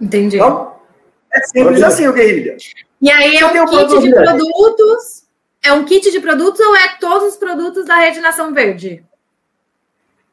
[0.00, 0.36] Entendi.
[0.36, 0.74] Então,
[1.32, 2.56] é simples assim o guerrilha.
[3.02, 5.23] E aí é um kit de produtos.
[5.64, 9.02] É um kit de produtos ou é todos os produtos da Rede Nação Verde?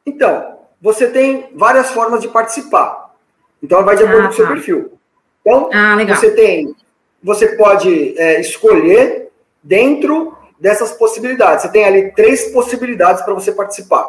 [0.04, 3.14] Então, você tem várias formas de participar.
[3.62, 4.52] Então, vai de acordo ah, com o seu tá.
[4.52, 4.92] perfil.
[5.40, 6.76] Então, ah, você tem,
[7.22, 9.30] você pode é, escolher
[9.62, 11.62] dentro dessas possibilidades.
[11.62, 14.06] Você tem ali três possibilidades para você participar.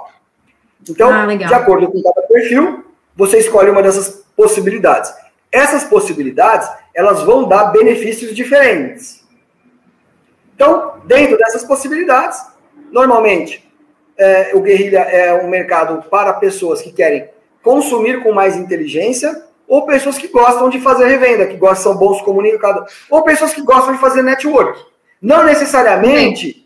[0.89, 2.84] Então, ah, de acordo com cada perfil,
[3.15, 5.13] você escolhe uma dessas possibilidades.
[5.49, 9.22] Essas possibilidades, elas vão dar benefícios diferentes.
[10.56, 12.39] Então, dentro dessas possibilidades,
[12.91, 13.70] normalmente,
[14.18, 17.30] é, o guerrilha é um mercado para pessoas que querem
[17.62, 22.22] consumir com mais inteligência ou pessoas que gostam de fazer revenda, que gostam, são bons
[22.22, 24.80] comunicadores, ou pessoas que gostam de fazer network.
[25.22, 26.64] Não necessariamente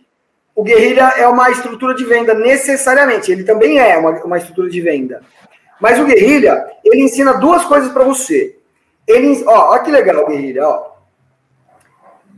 [0.58, 3.32] o guerrilha é uma estrutura de venda, necessariamente.
[3.32, 5.22] Ele também é uma, uma estrutura de venda.
[5.80, 8.58] Mas o guerrilha, ele ensina duas coisas para você.
[9.08, 10.97] Ele, ó, ó que legal, guerrilha, ó.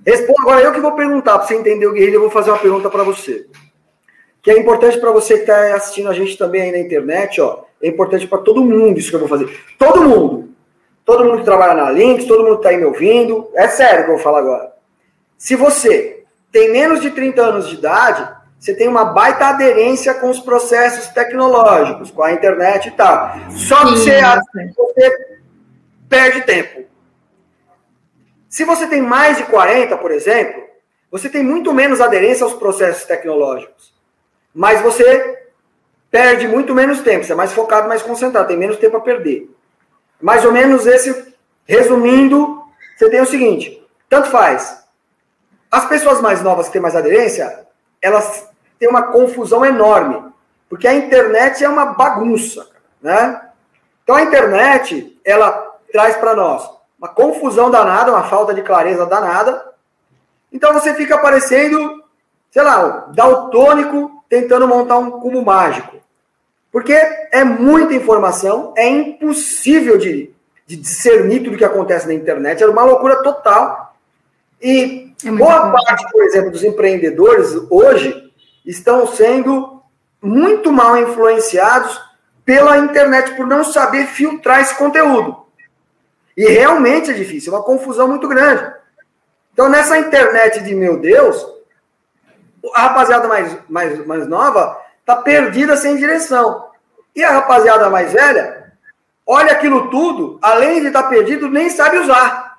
[0.06, 2.60] Responda, agora eu que vou perguntar, para você entender o guerrilha, eu vou fazer uma
[2.60, 3.46] pergunta para você.
[4.42, 7.64] Que é importante para você que está assistindo a gente também aí na internet, ó.
[7.82, 9.50] É importante para todo mundo isso que eu vou fazer.
[9.78, 10.50] Todo mundo.
[11.06, 13.50] Todo mundo que trabalha na Links, todo mundo que está aí me ouvindo.
[13.56, 14.74] É sério que eu vou falar agora.
[15.38, 18.28] Se você tem menos de 30 anos de idade,
[18.60, 23.34] você tem uma baita aderência com os processos tecnológicos, com a internet e tal.
[23.52, 24.20] Só que você,
[24.76, 25.38] você
[26.10, 26.89] perde tempo.
[28.50, 30.64] Se você tem mais de 40, por exemplo,
[31.12, 33.94] você tem muito menos aderência aos processos tecnológicos.
[34.54, 35.48] Mas você
[36.10, 39.48] perde muito menos tempo, você é mais focado, mais concentrado, tem menos tempo a perder.
[40.20, 41.36] Mais ou menos esse,
[41.66, 42.64] resumindo,
[42.98, 44.84] você tem o seguinte: tanto faz.
[45.70, 47.68] As pessoas mais novas que têm mais aderência,
[48.02, 50.34] elas têm uma confusão enorme,
[50.68, 52.68] porque a internet é uma bagunça,
[53.00, 53.50] né?
[54.04, 59.70] Então a internet, ela traz para nós uma confusão danada, uma falta de clareza danada.
[60.52, 62.04] Então você fica parecendo,
[62.52, 65.98] sei lá, daltônico tentando montar um cubo mágico.
[66.72, 70.32] Porque é muita informação, é impossível de,
[70.68, 73.96] de discernir tudo que acontece na internet, era uma loucura total.
[74.62, 75.72] E é boa bom.
[75.72, 78.32] parte, por exemplo, dos empreendedores hoje
[78.66, 79.82] estão sendo
[80.22, 82.00] muito mal influenciados
[82.46, 85.49] pela internet, por não saber filtrar esse conteúdo.
[86.40, 88.66] E realmente é difícil, é uma confusão muito grande.
[89.52, 91.46] Então, nessa internet de meu Deus,
[92.74, 96.70] a rapaziada mais, mais, mais nova tá perdida sem direção.
[97.14, 98.72] E a rapaziada mais velha,
[99.28, 102.58] olha aquilo tudo, além de estar tá perdido, nem sabe usar.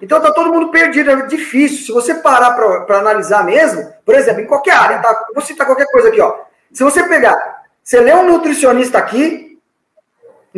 [0.00, 1.84] Então tá todo mundo perdido, é difícil.
[1.84, 5.26] Se você parar para analisar mesmo, por exemplo, em qualquer área, tá?
[5.34, 6.38] Vou citar qualquer coisa aqui, ó.
[6.72, 7.36] Se você pegar,
[7.84, 9.47] você lê um nutricionista aqui,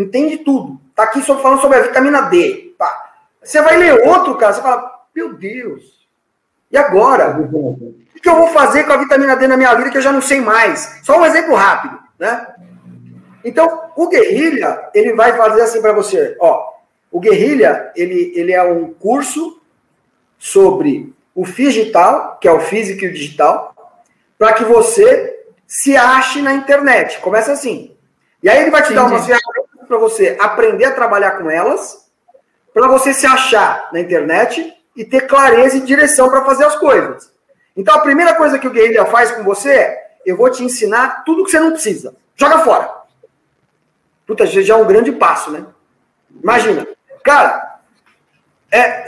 [0.03, 0.81] entende tudo.
[0.95, 2.75] Tá aqui só falando sobre a vitamina D.
[2.79, 3.13] Tá?
[3.43, 6.01] Você vai ler outro, cara, você fala, meu Deus,
[6.71, 7.37] e agora?
[7.41, 10.13] O que eu vou fazer com a vitamina D na minha vida que eu já
[10.13, 11.01] não sei mais?
[11.03, 12.47] Só um exemplo rápido, né?
[13.45, 16.71] Então, o guerrilha, ele vai fazer assim para você, ó.
[17.11, 19.61] O guerrilha, ele, ele é um curso
[20.39, 23.75] sobre o digital, que é o físico e o digital,
[24.39, 27.19] para que você se ache na internet.
[27.21, 27.97] Começa assim.
[28.43, 29.01] E aí ele vai te Entendi.
[29.01, 32.09] dar uma ferramenta para você aprender a trabalhar com elas,
[32.73, 37.33] para você se achar na internet e ter clareza e direção para fazer as coisas.
[37.77, 41.25] Então a primeira coisa que o guerrilha faz com você é: eu vou te ensinar
[41.25, 42.15] tudo que você não precisa.
[42.37, 42.89] Joga fora.
[44.25, 45.67] Puta, já é um grande passo, né?
[46.41, 46.87] Imagina.
[47.25, 47.81] Cara,
[48.71, 49.07] é,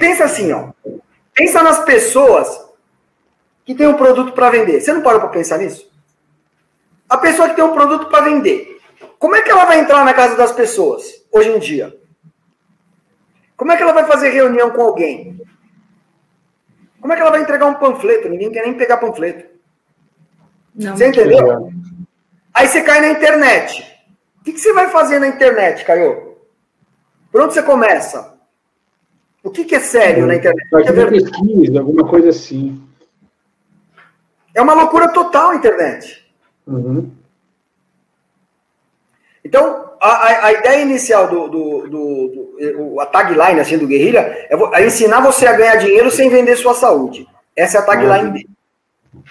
[0.00, 0.70] pensa assim, ó.
[1.32, 2.68] Pensa nas pessoas
[3.64, 4.80] que tem um produto para vender.
[4.80, 5.88] Você não parou para pensar nisso?
[7.08, 8.73] A pessoa que tem um produto para vender,
[9.24, 11.98] como é que ela vai entrar na casa das pessoas hoje em dia?
[13.56, 15.40] Como é que ela vai fazer reunião com alguém?
[17.00, 18.28] Como é que ela vai entregar um panfleto?
[18.28, 19.48] Ninguém quer nem pegar panfleto.
[20.74, 20.94] Não.
[20.94, 21.72] Você entendeu?
[22.52, 23.82] Aí você cai na internet.
[24.42, 26.36] O que, que, você vai fazer na internet, Caio?
[27.32, 28.38] Por onde você começa?
[29.42, 30.68] O que, que é sério na internet?
[30.70, 32.86] Vai ter é pesquisa, alguma coisa assim.
[34.54, 36.30] É uma loucura total a internet.
[36.66, 37.23] Uhum.
[39.54, 44.18] Então, a, a, ideia inicial do, do, do, do, a tagline assim, do Guerrilha
[44.50, 47.24] é, é, ensinar você a ganhar dinheiro sem vender sua saúde.
[47.54, 48.48] Essa é a tagline dele.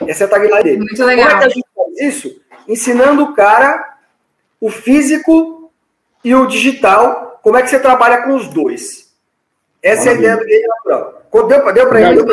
[0.07, 0.77] Essa é a tagline dele.
[0.77, 1.25] Muito legal.
[1.25, 2.41] Como é que a gente faz isso?
[2.69, 3.97] Ensinando o cara
[4.61, 5.69] o físico
[6.23, 7.41] e o digital.
[7.43, 9.13] Como é que você trabalha com os dois?
[9.81, 10.27] Essa Maravilha.
[10.27, 11.23] é a ideia do Guerrilha Natural.
[11.33, 12.25] Deu, deu para entender?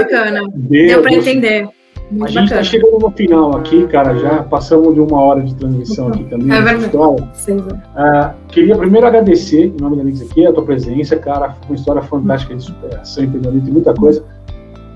[0.54, 1.68] Deu, deu para entender.
[2.10, 4.18] Muito a gente está chegando no final aqui, cara.
[4.18, 6.56] Já passamos de uma hora de transmissão aqui também.
[6.56, 6.96] É verdade.
[6.96, 11.50] Uh, queria primeiro agradecer, em nome da Mix aqui, a tua presença, cara.
[11.50, 14.24] Foi uma história fantástica de superação, empreendedorismo e muita coisa.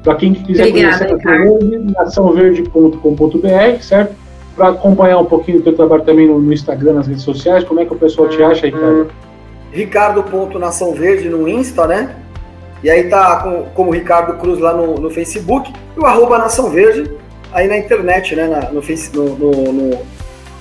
[0.03, 4.15] Para quem quiser Obrigada, conhecer a Verde, naçãoverde.com.br, certo?
[4.57, 7.81] Para acompanhar um pouquinho do teu trabalho também no, no, Instagram, nas redes sociais, como
[7.81, 9.09] é que o pessoal te acha, Ricardo?
[9.71, 12.17] Ricardo.naçãoverde no Insta, né?
[12.85, 16.69] E aí tá com, como Ricardo Cruz lá no, no Facebook e o arroba Nação
[16.69, 17.11] Verde
[17.51, 18.47] aí na internet, né?
[18.47, 19.99] Na, no, face, no, no, no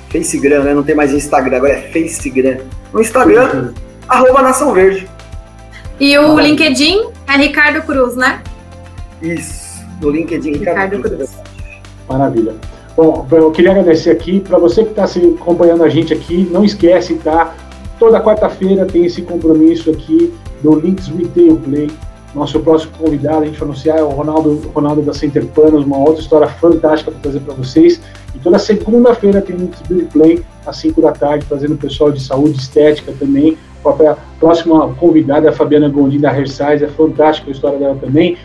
[0.09, 0.74] Facegram, né?
[0.74, 2.59] Não tem mais Instagram, agora é Facegram.
[2.93, 3.74] No Instagram, uhum.
[4.07, 5.05] arroba Nação Verde.
[5.99, 8.41] E o ah, LinkedIn é Ricardo Cruz, né?
[9.21, 11.30] Isso, no LinkedIn Ricardo, Ricardo Cruz.
[11.30, 11.43] Cruz.
[12.07, 12.55] Maravilha.
[12.95, 16.47] Bom, eu queria agradecer aqui para você que está se acompanhando a gente aqui.
[16.49, 17.53] Não esquece, tá?
[17.99, 21.91] Toda quarta-feira tem esse compromisso aqui do Links Retail Play
[22.34, 25.97] nosso próximo convidado, a gente vai anunciar, é o Ronaldo, Ronaldo da Center Panos, uma
[25.97, 28.01] outra história fantástica para trazer para vocês.
[28.34, 29.67] E toda segunda-feira tem um
[30.05, 33.57] Play, às 5 da tarde, trazendo o pessoal de saúde estética também.
[33.86, 38.38] A próxima convidada é a Fabiana Gondim da Hairsize, é fantástica a história dela também.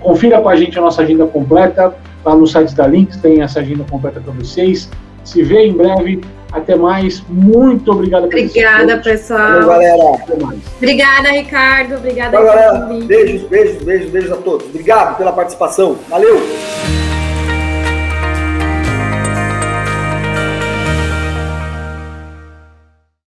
[0.00, 3.60] Confira com a gente a nossa agenda completa, lá no site da Links tem essa
[3.60, 4.90] agenda completa para vocês.
[5.24, 6.20] Se vê em breve.
[6.52, 7.22] Até mais.
[7.28, 9.62] Muito obrigada Obrigada, pessoal.
[9.62, 10.22] Valeu, galera.
[10.22, 10.58] Até mais.
[10.76, 11.94] Obrigada, Ricardo.
[11.96, 13.06] Obrigada, Valeu, galera.
[13.06, 14.66] Beijos, beijos, beijos, beijos a todos.
[14.66, 15.96] Obrigado pela participação.
[16.08, 16.40] Valeu.